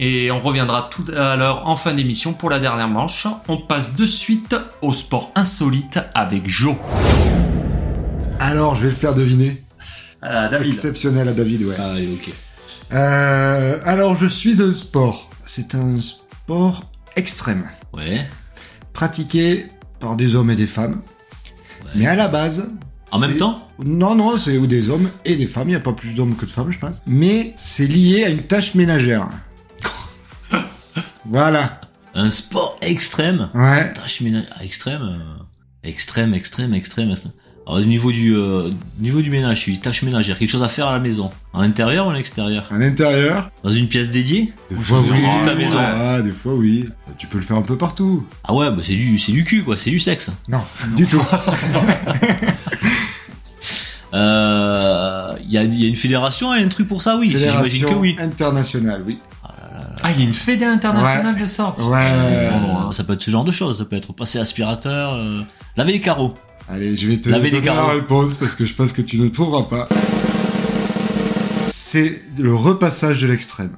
[0.00, 3.26] Et on reviendra tout à l'heure en fin d'émission pour la dernière manche.
[3.48, 6.76] On passe de suite au sport insolite avec Joe.
[8.38, 9.62] Alors, je vais le faire deviner.
[10.24, 10.68] Euh, David.
[10.68, 11.74] Exceptionnel à David, ouais.
[11.78, 12.30] Ah, ok.
[12.92, 15.30] Euh, alors, je suis un sport.
[15.44, 16.84] C'est un sport
[17.16, 18.26] extrême, Ouais.
[18.92, 19.66] pratiqué
[19.98, 21.00] par des hommes et des femmes.
[21.84, 21.90] ouais.
[21.96, 22.68] Mais à la base.
[23.10, 25.68] En même temps Non, non, c'est ou des hommes et des femmes.
[25.68, 27.02] Il n'y a pas plus d'hommes que de femmes, je pense.
[27.06, 29.26] Mais c'est lié à une tâche ménagère.
[31.28, 31.80] Voilà.
[32.14, 33.48] Un sport extrême.
[33.54, 33.92] Ouais.
[33.92, 35.02] Tâche ménage ah, extrême.
[35.02, 35.42] euh,
[35.84, 37.32] Extrême, extrême, extrême, extrême.
[37.66, 40.38] Alors, au niveau du, euh, niveau du ménage, je suis tâche ménagère.
[40.38, 41.30] Quelque chose à faire à la maison.
[41.52, 43.50] En intérieur ou en extérieur À l'intérieur.
[43.62, 44.52] Dans une pièce dédiée?
[44.70, 45.08] Des fois, oui.
[45.38, 45.76] toute la maison?
[45.78, 46.88] Ah, des fois, oui.
[47.18, 48.26] Tu peux le faire un peu partout.
[48.42, 49.76] Ah ouais, bah c'est du, c'est du cul, quoi.
[49.76, 50.30] C'est du sexe.
[50.48, 50.62] Non,
[50.96, 51.22] du tout.
[54.14, 57.28] Euh, Il y, a, il y a une fédération, a un truc pour ça, oui.
[57.36, 58.16] J'imagine que Fédération oui.
[58.18, 59.18] internationale, oui.
[60.02, 61.74] Ah, il y a une fédé internationale de ça.
[61.78, 62.16] Ouais.
[62.60, 63.78] Bon, ça peut être ce genre de choses.
[63.78, 65.40] Ça peut être passer aspirateur, euh,
[65.76, 66.34] laver les carreaux.
[66.70, 67.88] Allez, je vais te Laver donner la carreaux.
[67.92, 69.88] réponse parce que je pense que tu ne trouveras pas.
[71.66, 73.72] C'est le repassage de l'extrême.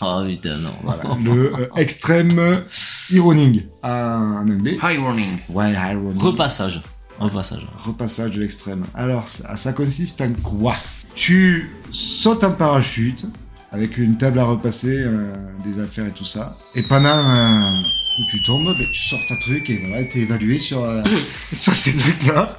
[0.00, 0.72] Ah putain, non.
[0.82, 1.02] Voilà.
[1.22, 2.62] le euh, extrême
[3.10, 4.78] ironing en anglais.
[4.82, 5.38] High warning.
[5.48, 6.18] Ouais, ironing.
[6.18, 6.80] Repassage.
[7.18, 7.66] Repassage.
[7.86, 8.84] Repassage de l'extrême.
[8.94, 10.74] Alors, ça, ça consiste en quoi?
[11.14, 13.26] Tu sautes en parachute
[13.72, 15.32] avec une table à repasser, euh,
[15.64, 16.56] des affaires et tout ça.
[16.74, 17.72] Et pendant
[18.18, 21.02] où tu tombes, ben, tu sors ta truc et voilà, t'es évalué sur, euh,
[21.52, 22.56] sur ces trucs-là.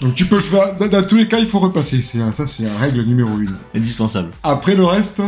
[0.00, 0.76] Donc tu peux le faire.
[0.76, 2.02] Dans, dans tous les cas, il faut repasser.
[2.02, 3.54] C'est ça, c'est la règle numéro une.
[3.74, 4.30] Indispensable.
[4.42, 5.22] Après le reste,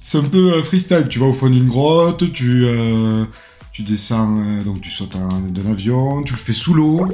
[0.00, 1.06] c'est un peu euh, freestyle.
[1.10, 3.24] Tu vas au fond d'une grotte, tu euh,
[3.72, 7.06] tu descends, euh, donc tu sautes un- d'un avion, tu le fais sous l'eau.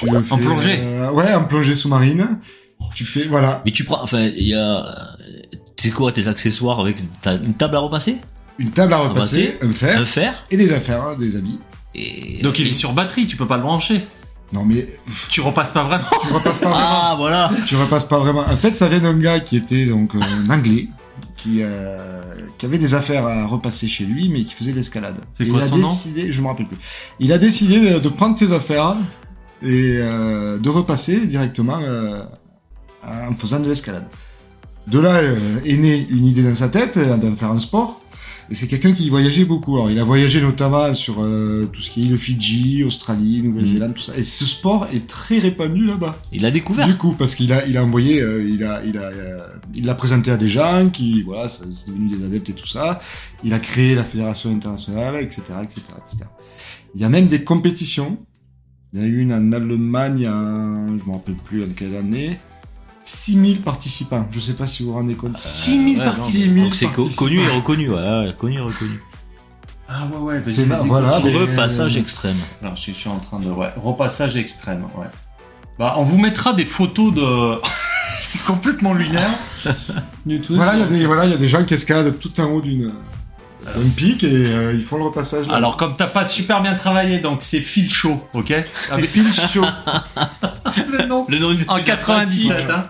[0.00, 2.38] Tu le fais, plongée euh, Ouais, en plongée sous-marine.
[2.94, 4.84] Tu fais voilà Mais tu prends, enfin, il y a,
[5.76, 8.18] c'est quoi tes accessoires avec, t'as une table à repasser,
[8.58, 11.58] une table à repasser, un fer un fer, et des affaires, hein, des habits.
[11.94, 14.00] et Donc il est sur batterie, tu peux pas le brancher.
[14.52, 14.86] Non mais
[15.30, 16.04] Tu repasses pas vraiment.
[16.22, 16.86] tu repasses pas vraiment.
[16.86, 17.50] Ah voilà.
[17.66, 18.42] Tu repasses pas vraiment.
[18.42, 20.88] En fait, ça vient d'un gars qui était donc euh, un anglais,
[21.36, 22.22] qui, euh,
[22.58, 25.16] qui avait des affaires à repasser chez lui, mais qui faisait de l'escalade.
[25.32, 25.90] C'est quoi il a son nom?
[25.90, 26.76] décidé, Je me rappelle plus.
[27.18, 28.94] Il a décidé de, de prendre ses affaires
[29.62, 32.22] et euh, de repasser directement euh,
[33.02, 34.06] en faisant de l'escalade.
[34.86, 38.04] De là euh, est née une idée dans sa tête euh, d'en faire un sport.
[38.50, 39.76] Et c'est quelqu'un qui voyageait beaucoup.
[39.76, 43.94] Alors, il a voyagé notamment sur euh, tout ce qui est le Fidji, Australie, Nouvelle-Zélande,
[43.94, 44.16] tout ça.
[44.16, 46.16] Et ce sport est très répandu là-bas.
[46.32, 46.86] Il l'a découvert.
[46.86, 49.38] Du coup, parce qu'il a, il a envoyé, euh, il a, il a, euh,
[49.74, 53.00] il l'a présenté à des gens qui, voilà, c'est devenu des adeptes et tout ça.
[53.44, 56.24] Il a créé la fédération internationale, etc., etc., etc.
[56.94, 58.18] Il y a même des compétitions.
[58.92, 61.96] Il y en a eu une en Allemagne, en, je me rappelle plus en quelle
[61.96, 62.36] année.
[63.04, 64.26] 6000 participants.
[64.30, 65.38] Je sais pas si vous vous rendez compte.
[65.38, 66.48] 6000 Ouais, parties.
[66.48, 67.24] non, Donc c'est co- participants.
[67.24, 69.00] connu et reconnu, voilà, connu et reconnu.
[69.88, 70.38] Ah ouais ouais.
[70.40, 71.18] bah, C'est ai voilà.
[71.18, 72.36] Repassage extrême.
[72.62, 75.06] Alors je suis, je suis en train de ouais repassage extrême ouais.
[75.78, 77.60] Bah on vous mettra des photos de.
[78.22, 79.28] c'est complètement lunaire.
[80.26, 80.54] du tout.
[80.54, 82.44] Voilà, il y a des, voilà, il y a des gens qui escaladent tout en
[82.44, 82.92] haut d'une,
[83.64, 85.46] d'un pic et euh, ils font le repassage.
[85.48, 85.54] là.
[85.54, 88.52] Alors comme t'as pas super bien travaillé donc c'est Phil Show ok.
[88.74, 89.64] c'est Phil Chaud.
[90.92, 91.26] le nom.
[91.28, 92.70] Le nom du- En 97 pratique.
[92.70, 92.86] hein.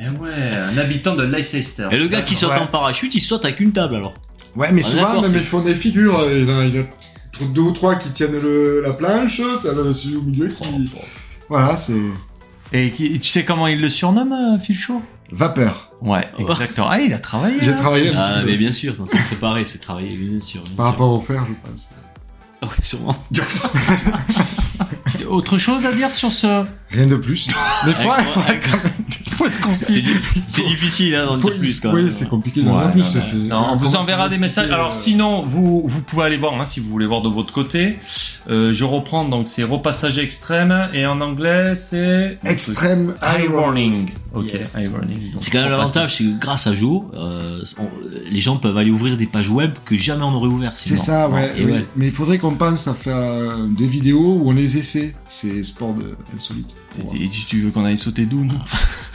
[0.00, 1.88] Et ouais un habitant de Leicester.
[1.90, 2.58] Et le gars qui saute Ouais.
[2.58, 4.14] en parachute, il saute avec une table alors.
[4.56, 6.18] Ouais, mais Ah, souvent, même ils font des figures.
[6.20, 6.84] euh, Il y en a, il y a
[7.54, 10.64] deux ou trois qui tiennent le, la planche, t'as le celui au milieu qui.
[11.48, 11.92] Voilà, c'est
[12.72, 15.87] Et, qui- et tu sais comment il le surnomme euh, Phil Show vapeur.
[16.00, 16.88] Ouais exactement.
[16.90, 17.58] Ah il a travaillé.
[17.62, 17.76] J'ai hein.
[17.76, 18.46] travaillé un Ah, petit peu.
[18.50, 20.60] mais bien sûr, ça, c'est préparé, c'est travaillé, bien sûr.
[20.62, 20.92] bien Par sûr.
[20.92, 21.88] rapport au fer, je pense.
[22.62, 23.16] Ouais, sûrement.
[25.28, 26.64] Autre chose à dire sur ce.
[26.90, 27.48] Rien de plus.
[27.48, 28.92] Faut avec- quand même.
[29.38, 30.04] Faut être C'est concis.
[30.48, 32.06] c'est difficile hein, d'en dire plus quand même.
[32.06, 33.12] Oui, c'est compliqué d'en Ouais, dire plus.
[33.12, 34.70] ça, c'est- Non, on vous enverra des messages.
[34.70, 37.52] Alors euh, sinon, vous, vous pouvez aller voir hein, si vous voulez voir de votre
[37.52, 37.98] côté.
[38.50, 44.10] Euh, je reprends donc c'est repassage extrême et en anglais c'est Extreme high warning.
[44.34, 44.76] Ok, Yes.
[44.78, 45.18] high warning.
[45.38, 47.88] C'est quand même l'avantage, c'est que grâce à Joe, euh, on-
[48.30, 51.28] les gens peuvent aller ouvrir des pages web que jamais on aurait ouvert C'est ça,
[51.28, 51.52] ouais.
[51.56, 51.72] Et oui.
[51.72, 51.86] ouais.
[51.96, 55.62] Mais il faudrait qu'on pense à faire euh, des vidéos où on les essaie, ces
[55.62, 56.74] sports de insolites.
[57.14, 58.44] Et- et tu- veux qu'on aille sauter d'où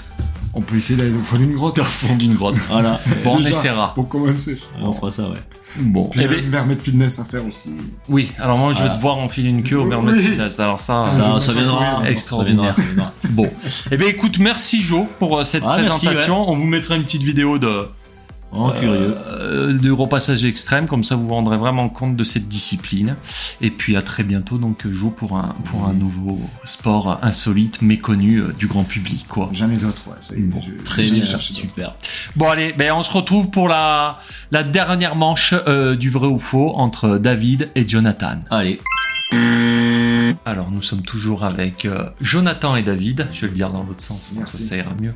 [0.56, 1.80] On peut essayer d'aller au fond d'une grotte.
[1.80, 2.58] Au fond d'une grotte.
[2.70, 3.94] Voilà, Bon, on essaiera.
[3.96, 4.58] Pour commencer.
[4.82, 5.38] on fera ça, ouais.
[5.78, 6.08] Bon.
[6.10, 7.72] Puis Eh il y a Mermaid Fitness à faire aussi.
[8.08, 8.32] oui.
[8.40, 8.96] Alors moi, je vais Voilà.
[8.96, 10.22] devoir enfiler une queue au Mermaid Oui.
[10.22, 10.60] Fitness.
[10.60, 11.06] Alors ça.
[11.08, 12.08] Ça, je ça viendra.
[12.08, 12.74] Extraordinaire.
[12.74, 13.32] Ça viendra, ça viendra.
[13.32, 13.50] Bon.
[13.92, 16.48] Eh bien, écoute, merci Jo pour euh, cette Ah, merci, présentation.
[16.48, 17.88] On vous mettra une petite vidéo de
[18.56, 19.16] Oh, curieux.
[19.28, 23.16] euh, du repassage extrême, comme ça vous vous rendrez vraiment compte de cette discipline.
[23.62, 28.38] Et puis à très bientôt donc Jo pour un pour un nouveau sport insolite méconnu
[28.38, 29.50] euh, du grand public quoi.
[29.54, 30.16] J'en ai d'autres, ouais.
[30.20, 31.96] Ça y est, Bon, je- Très bien, super.
[32.36, 34.20] Bon allez, ben on se retrouve pour la
[34.52, 38.38] la dernière manche euh, du vrai ou faux entre David et Jonathan.
[38.50, 38.80] Allez,
[40.46, 43.28] Alors nous sommes toujours avec euh, Jonathan et David.
[43.32, 45.14] Je vais le dire dans l'autre sens, ça, ira mieux.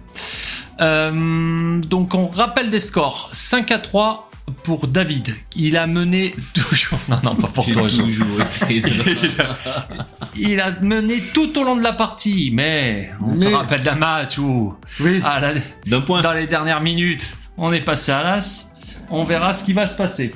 [0.81, 4.29] Euh, donc on rappelle des scores 5 à 3
[4.63, 5.35] pour David.
[5.55, 6.99] Il a mené toujours.
[7.09, 7.89] Non non pas pour toi.
[7.89, 8.81] Toujours été.
[10.35, 13.95] Il a mené tout au long de la partie, mais on se Mais- rappelle d'un
[13.95, 15.19] match où Oui.
[15.25, 15.53] à la-
[15.85, 16.21] D'un point.
[16.21, 18.69] dans les dernières minutes, on est passé à l'as.
[19.09, 20.33] On verra ce qui va se passer.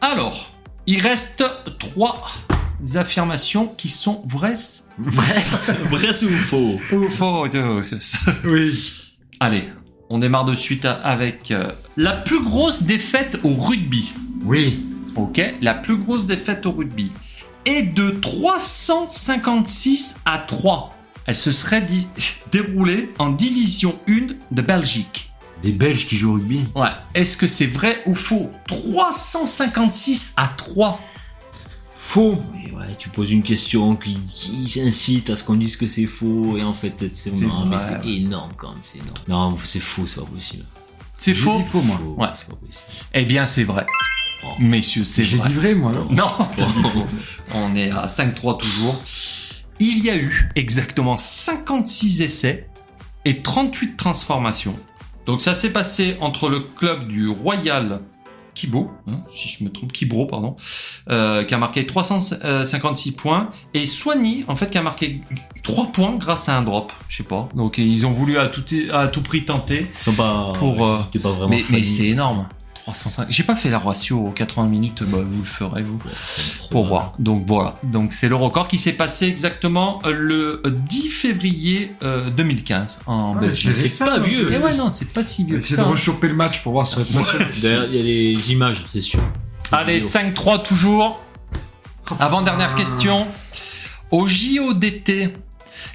[0.00, 0.50] Alors,
[0.86, 1.44] il reste
[1.78, 2.26] trois
[2.94, 4.54] affirmations qui sont vraies.
[4.98, 5.42] Vraies
[5.90, 6.80] Vrai ou faux?
[6.92, 8.18] Ou fausses.
[8.44, 8.92] Oui.
[9.40, 9.64] Allez,
[10.08, 14.12] on démarre de suite avec euh, la plus grosse défaite au rugby.
[14.44, 14.86] Oui.
[15.16, 17.10] Ok, la plus grosse défaite au rugby
[17.64, 20.90] est de 356 à 3.
[21.26, 21.86] Elle se serait
[22.52, 25.32] déroulée en division 1 de Belgique.
[25.62, 26.64] Des Belges qui jouent au rugby?
[26.74, 28.50] Ouais, est-ce que c'est vrai ou faux?
[28.66, 31.00] 356 à 3.
[31.90, 32.38] Faux.
[32.90, 34.16] Et tu poses une question qui,
[34.66, 37.76] qui incite à ce qu'on dise que c'est faux et en fait c'est non, mais
[37.76, 39.14] vrai, c'est énorme quand même, c'est énorme.
[39.52, 40.64] Non, c'est faux, c'est pas possible.
[41.16, 41.96] C'est J'ai faux dit faux, moi.
[41.98, 42.28] Faux, Ouais.
[42.34, 42.84] c'est pas possible.
[43.14, 43.86] Eh bien, c'est vrai.
[44.42, 44.46] Oh.
[44.58, 45.48] Messieurs, c'est J'ai vrai.
[45.50, 46.10] dit vrai, moi, alors.
[46.10, 46.30] Non,
[47.54, 48.98] on est à 5-3 toujours.
[49.78, 52.68] Il y a eu exactement 56 essais
[53.24, 54.74] et 38 transformations.
[55.26, 58.00] Donc ça s'est passé entre le club du Royal
[58.54, 60.56] Kibo, hein, si je me trompe, Kibro, pardon,
[61.10, 65.20] euh, qui a marqué 356 points, et Soigny, en fait, qui a marqué
[65.62, 66.92] 3 points grâce à un drop.
[67.08, 67.48] Je sais pas.
[67.54, 69.86] Donc ils ont voulu à tout, à tout prix tenter.
[69.92, 70.52] Ils sont pas.
[70.54, 71.56] Pour, euh, c'était pas vraiment.
[71.70, 72.46] Mais, c'est énorme.
[72.92, 73.26] 305.
[73.30, 75.98] J'ai pas fait la ratio aux 80 minutes, bah, vous le ferez vous
[76.70, 77.12] pour voir.
[77.18, 77.74] Donc voilà.
[77.84, 83.34] Donc c'est le record qui s'est passé exactement euh, le 10 février euh, 2015 en
[83.34, 83.74] Ouais, Belgique.
[83.74, 84.52] c'est C'est pas vieux.
[84.52, 85.84] Et ouais non, c'est pas si vieux que Essayez ça.
[85.84, 87.48] de rechoper le match pour voir sur être national.
[87.62, 89.20] D'ailleurs, il y a les images, c'est sûr.
[89.72, 91.20] Allez, 5-3 toujours.
[92.18, 93.26] Avant dernière question.
[94.10, 95.32] Au JO d'été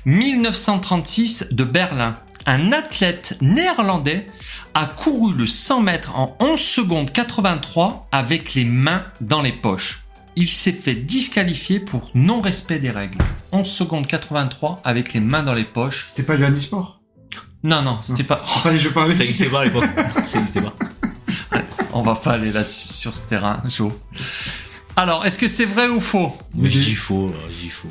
[0.05, 2.13] 1936 de Berlin,
[2.45, 4.27] un athlète néerlandais
[4.73, 10.01] a couru le 100 mètres en 11 secondes 83 avec les mains dans les poches.
[10.35, 13.17] Il s'est fait disqualifier pour non-respect des règles.
[13.51, 16.03] 11 secondes 83 avec les mains dans les poches.
[16.05, 16.99] C'était pas du handisport?
[17.63, 18.37] Non, non, c'était pas...
[18.37, 19.21] C'était pas les jeux Ça paralympiques.
[19.21, 19.85] n'existait pas à l'époque.
[20.25, 20.73] Ça n'existait pas.
[21.93, 23.91] On va pas aller là-dessus sur ce terrain, Joe.
[24.97, 26.37] Alors, est-ce que c'est vrai ou faux?
[26.53, 27.87] Mais dis faux, dis faux.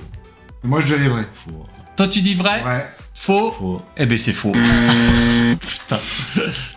[0.62, 1.24] Moi, je dirais vrai.
[1.34, 1.66] Faux.
[1.96, 2.62] Toi, tu dis vrai?
[2.62, 2.86] Ouais.
[3.24, 3.82] Faux Faux.
[3.96, 4.52] Eh ben c'est faux.
[5.60, 5.98] Putain.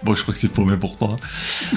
[0.03, 1.17] Bon, je crois que c'est faux, mais pour toi.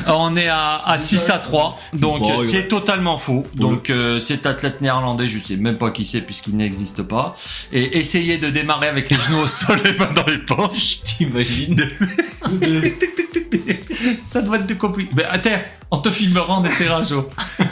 [0.06, 2.68] Alors, on est à, à 6 à 3, donc Bon, c'est ouais.
[2.68, 3.44] totalement faux.
[3.54, 7.34] Donc euh, cet athlète néerlandais, je sais même pas qui c'est puisqu'il n'existe pas.
[7.72, 11.00] Et essayez de démarrer avec les genoux au sol et les mains dans les poches.
[11.04, 11.76] T'imagines
[14.28, 15.10] Ça doit être compliqué.
[15.16, 15.58] Mais attends,
[15.90, 17.24] on te filmera, on essaiera, Joe.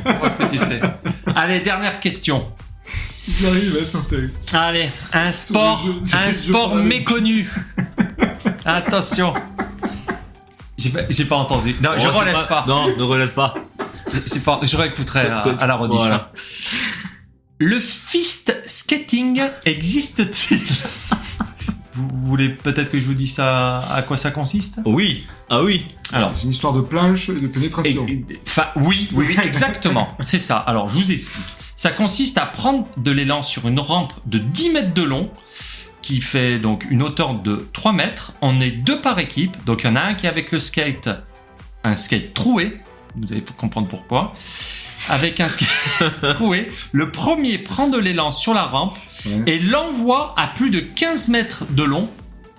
[0.04, 0.80] On voit ce que tu fais.
[1.36, 2.44] Allez, dernière question.
[3.40, 4.54] J'arrive à son texte.
[4.54, 7.50] Allez, un sport, un sport méconnu.
[8.64, 9.34] Attention.
[10.76, 11.74] J'ai pas, j'ai pas entendu.
[11.82, 12.64] Non, je Oh, c'est relève pas.
[12.68, 13.54] Non, ne relève pas.
[14.26, 14.60] C'est pas.
[14.62, 15.98] Je réécouterai à, la rediff.
[15.98, 16.32] voilà.
[17.58, 20.60] Le fist skating existe-t-il?
[21.94, 24.78] Vous voulez peut-être que je vous dise ça, à quoi ça consiste?
[24.84, 25.26] Oui.
[25.50, 25.84] Ah oui.
[26.12, 28.06] Alors, C'est une histoire de planche et de pénétration.
[28.06, 30.16] Et- et- Enfin, oui, oui, oui, exactement.
[30.22, 30.58] C'est ça.
[30.58, 31.44] Alors, je vous explique.
[31.78, 35.30] Ça consiste à prendre de l'élan sur une rampe de 10 mètres de long,
[36.02, 38.32] qui fait donc une hauteur de 3 mètres.
[38.42, 39.56] On est deux par équipe.
[39.64, 41.08] Donc, il y en a un qui est avec le skate,
[41.84, 42.80] un skate troué.
[43.14, 44.32] Vous allez comprendre pourquoi.
[45.08, 45.68] Avec un skate
[46.30, 48.98] troué, le premier prend de l'élan sur la rampe
[49.46, 52.10] et l'envoie à plus de 15 mètres de long.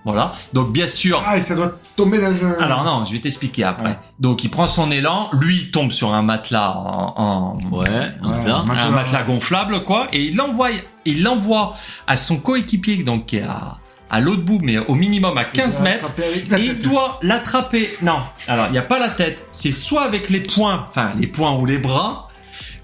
[0.05, 0.31] Voilà.
[0.53, 2.53] Donc, bien sûr, Ah, et ça doit tomber dans un...
[2.61, 3.89] alors non, je vais t'expliquer après.
[3.89, 3.97] Ouais.
[4.19, 7.83] Donc il prend son élan, lui il tombe sur un matelas en, en- Ouais.
[8.21, 8.63] Matelas.
[8.85, 10.69] un matelas gonflable quoi, et il l'envoie,
[11.05, 11.75] il l'envoie
[12.07, 13.79] à son coéquipier donc qui est à,
[14.09, 16.11] à l'autre bout mais au minimum à 15 Il doit mètres.
[16.57, 17.89] Et il doit l'attraper.
[18.01, 19.45] Non, alors il n'y a pas la tête.
[19.51, 22.29] C'est soit avec les poings, enfin les poings ou les bras,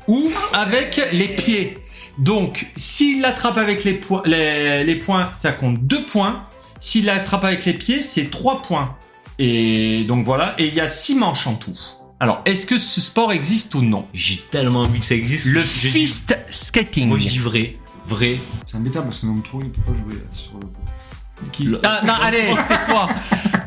[0.10, 1.78] ou avec les pieds.
[2.18, 6.44] Donc, s'il l'attrape avec les, poings, les, les poings, ça compte deux points.
[6.80, 8.96] S'il l'attrape avec les pieds, c'est trois points.
[9.40, 11.78] Et donc voilà, et il y a six manches en tout.
[12.20, 14.06] Alors, est-ce que ce sport existe ou non?
[14.14, 15.46] J'ai tellement envie que ça existe.
[15.48, 17.10] Le Je dis- fist skating.
[17.10, 17.78] Moi, je dis vrai.
[18.08, 18.40] Vrai.
[18.66, 21.50] C'est embêtant parce que mon trou, il peut pas jouer là, sur le...
[21.52, 23.08] Qui- Ah, non, allez, tais-toi.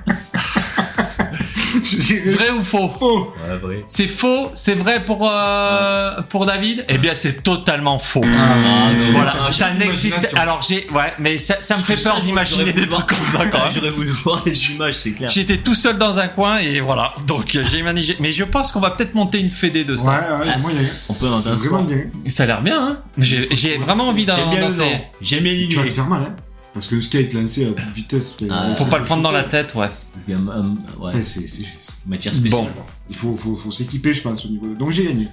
[2.33, 3.33] Vrai ou faux?
[3.65, 3.85] Ouais.
[3.87, 6.85] C'est faux, c'est vrai pour euh, pour David?
[6.89, 8.25] Eh bien, c'est totalement faux.
[8.25, 10.33] Ah, mais Voilà, ça n'existe.
[10.37, 13.63] Alors j'ai, ouais, mais ça, ça me fait peur d'imaginer des trucs comme ça quand
[13.63, 13.73] même.
[13.73, 15.29] J'aurais voulu voir les images, c'est clair.
[15.29, 17.13] J'étais tout seul dans un coin et voilà.
[17.27, 18.17] Donc euh, j'ai imaginé.
[18.21, 20.11] Mais je pense qu'on va peut-être monter une fédé de Ouais, ça.
[20.11, 20.79] ouais, il y a moyen.
[21.09, 21.27] On peut
[21.87, 22.31] bien.
[22.31, 22.87] Ça a l'air bien.
[22.89, 24.71] Hein j'ai, vraiment envie d'en J'aime bien bien
[25.21, 25.89] Tu vas l'idée.
[25.91, 26.37] te faire mal, hein.
[26.79, 28.37] Parce que le skate lancé à toute vitesse...
[28.49, 29.89] Ah, Faut pas le prendre dans la tête, ouais.
[30.29, 31.45] Il Ouais, Ouais, c'est...
[32.07, 32.63] matière spéciale.
[32.63, 32.69] Bon.
[33.11, 34.69] Il faut, faut, faut s'équiper, je pense, au niveau...
[34.75, 35.27] Donc j'ai gagné.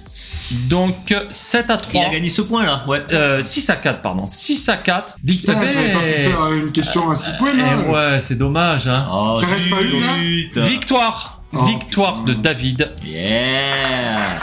[0.68, 2.02] Donc euh, 7 à Il 3.
[2.04, 3.00] a gagné ce point là, ouais.
[3.12, 4.26] Euh, 6 à 4, pardon.
[4.28, 5.14] 6 à 4.
[5.14, 5.60] Putain, Victoire.
[5.60, 9.06] t'avais pas pu faire une question à 6 points, là Eh ouais, c'est dommage, hein.
[9.12, 10.58] Oh, Ça reste pas une, là zut.
[10.58, 11.42] Victoire.
[11.52, 12.40] Oh, Victoire de putain.
[12.42, 12.90] David.
[13.04, 14.40] Yeah.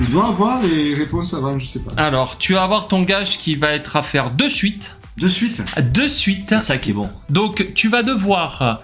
[0.00, 1.92] Il doit avoir les réponses avant, je sais pas.
[1.96, 4.96] Alors, tu vas avoir ton gage qui va être à faire de suite.
[5.16, 5.62] De suite.
[5.92, 6.46] De suite.
[6.48, 7.08] C'est ça qui est bon.
[7.30, 8.80] Donc, tu vas devoir,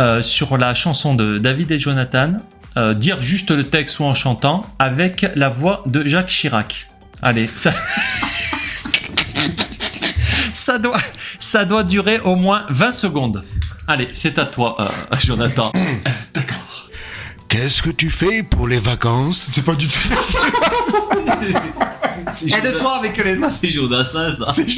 [0.00, 2.34] euh, sur la chanson de David et Jonathan,
[2.76, 6.88] euh, dire juste le texte ou en chantant avec la voix de Jacques Chirac.
[7.22, 7.72] Allez, ça.
[10.52, 10.98] ça, doit,
[11.38, 13.44] ça doit durer au moins 20 secondes.
[13.86, 15.72] Allez, c'est à toi, euh, Jonathan.
[17.48, 19.50] Qu'est-ce que tu fais pour les vacances?
[19.52, 19.98] C'est pas du tout...
[22.56, 23.48] Aide-toi avec les mains.
[23.48, 24.52] C'est Jodassin ça.
[24.54, 24.68] C'est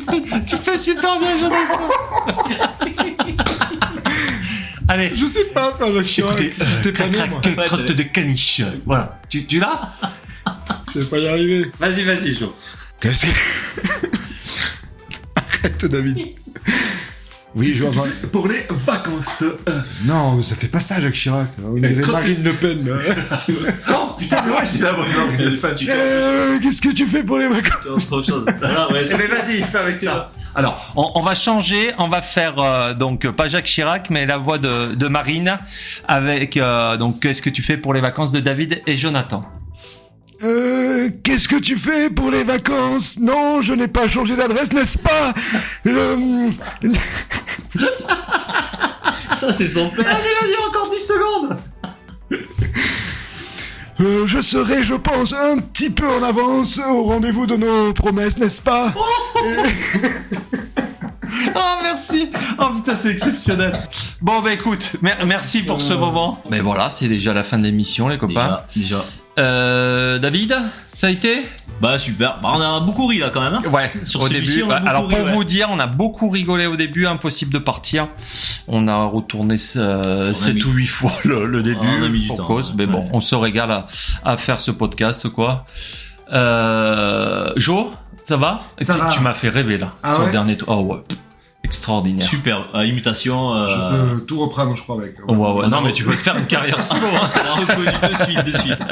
[0.00, 1.88] fait- tu fais super bien, Jonathan.
[4.88, 5.12] Allez.
[5.14, 6.38] Je sais pas faire le Chirac.
[6.40, 7.40] Écoutez, J'étais pas né, moi.
[7.64, 8.60] crotte de caniche.
[8.84, 9.18] Voilà.
[9.28, 9.92] Tu, tu l'as
[10.94, 11.70] Je vais pas y arriver.
[11.78, 12.54] Vas-y, vas-y, Jo.
[13.00, 13.30] Qu'est-ce que...
[15.36, 16.18] Arrête, David.
[17.56, 18.06] Oui, je vois.
[18.32, 19.42] Pour les vacances.
[19.42, 19.80] euh.
[20.04, 21.46] Non, mais ça fait pas ça, Jacques Chirac.
[21.64, 22.88] On dirait quand Marine Le Pen.
[23.90, 24.92] Oh putain, mais ouais, j'ai la.
[24.92, 24.98] Non,
[25.74, 25.84] tout.
[25.88, 28.46] Euh, Qu'est-ce que tu fais pour les vacances C'est autre chose.
[28.58, 30.32] Voilà, ouais, ça- Eh ben, vas-y, fais avec ça.
[30.56, 34.36] Alors, on, on va changer, on va faire euh, donc pas Jacques Chirac, mais la
[34.38, 35.56] voix de, de Marine
[36.08, 39.44] avec euh, donc qu'est-ce que tu fais pour les vacances de David et Jonathan?
[40.42, 43.16] Euh, qu'est-ce que tu fais pour les vacances?
[43.18, 45.32] Non, je n'ai pas changé d'adresse, n'est-ce pas?
[45.84, 46.50] Le-
[49.34, 50.04] ça, c'est son père.
[50.04, 51.58] Vas-y, vas-y, encore 10 secondes.
[54.00, 58.36] Euh, je serai, je pense, un petit peu en avance au rendez-vous de nos promesses,
[58.38, 58.92] n'est-ce pas?
[61.56, 63.76] Oh merci Oh putain c'est exceptionnel
[64.20, 66.40] Bon bah écoute, mer- merci pour ce moment.
[66.50, 68.60] Mais voilà, c'est déjà la fin de l'émission les copains.
[68.74, 69.04] Déjà, déjà.
[69.38, 70.56] Euh, David,
[70.92, 71.42] ça a été?
[71.80, 72.38] Bah super.
[72.42, 73.54] Bah, on a beaucoup ri là quand même.
[73.54, 73.62] hein.
[73.70, 74.62] Ouais, Sur au début.
[74.62, 75.34] on a bah, alors pour rigolé.
[75.34, 78.08] vous dire, on a beaucoup rigolé au début, impossible de partir.
[78.68, 82.08] On a retourné euh, a 7 mis- ou 8 fois le, le début On a
[82.08, 82.76] mis du pour temps, cause, ouais.
[82.78, 83.10] mais bon, Ouais.
[83.12, 83.86] on se régale à,
[84.24, 85.64] à faire ce podcast quoi.
[86.32, 87.92] Euh, Jo,
[88.24, 88.58] ça va?
[88.80, 89.08] Ça Tu, va.
[89.10, 90.68] tu m'as fait rêver là Ah sur le dernier tour.
[90.78, 91.02] Oh ouais,
[91.64, 92.26] extraordinaire.
[92.26, 92.68] Super.
[92.74, 93.54] Euh, imitation.
[93.54, 93.66] Euh...
[93.66, 95.16] Je peux tout reprendre, je crois, avec.
[95.26, 95.80] Ouais, ouais, non, non.
[95.82, 97.06] mais tu peux te faire une carrière solo.
[97.06, 97.30] Hein.
[98.08, 98.78] de suite, de suite.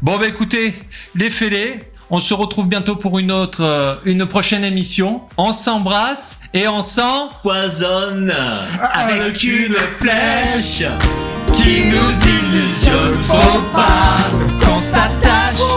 [0.00, 0.74] Bon, bah écoutez,
[1.14, 5.22] les fêlés, on se retrouve bientôt pour une autre, euh, une prochaine émission.
[5.36, 8.34] On s'embrasse et on s'en Poisonne
[8.80, 10.82] avec une flèche
[11.54, 13.14] qui nous illusionne.
[13.20, 14.18] Faut pas
[14.64, 15.71] qu'on s'attache.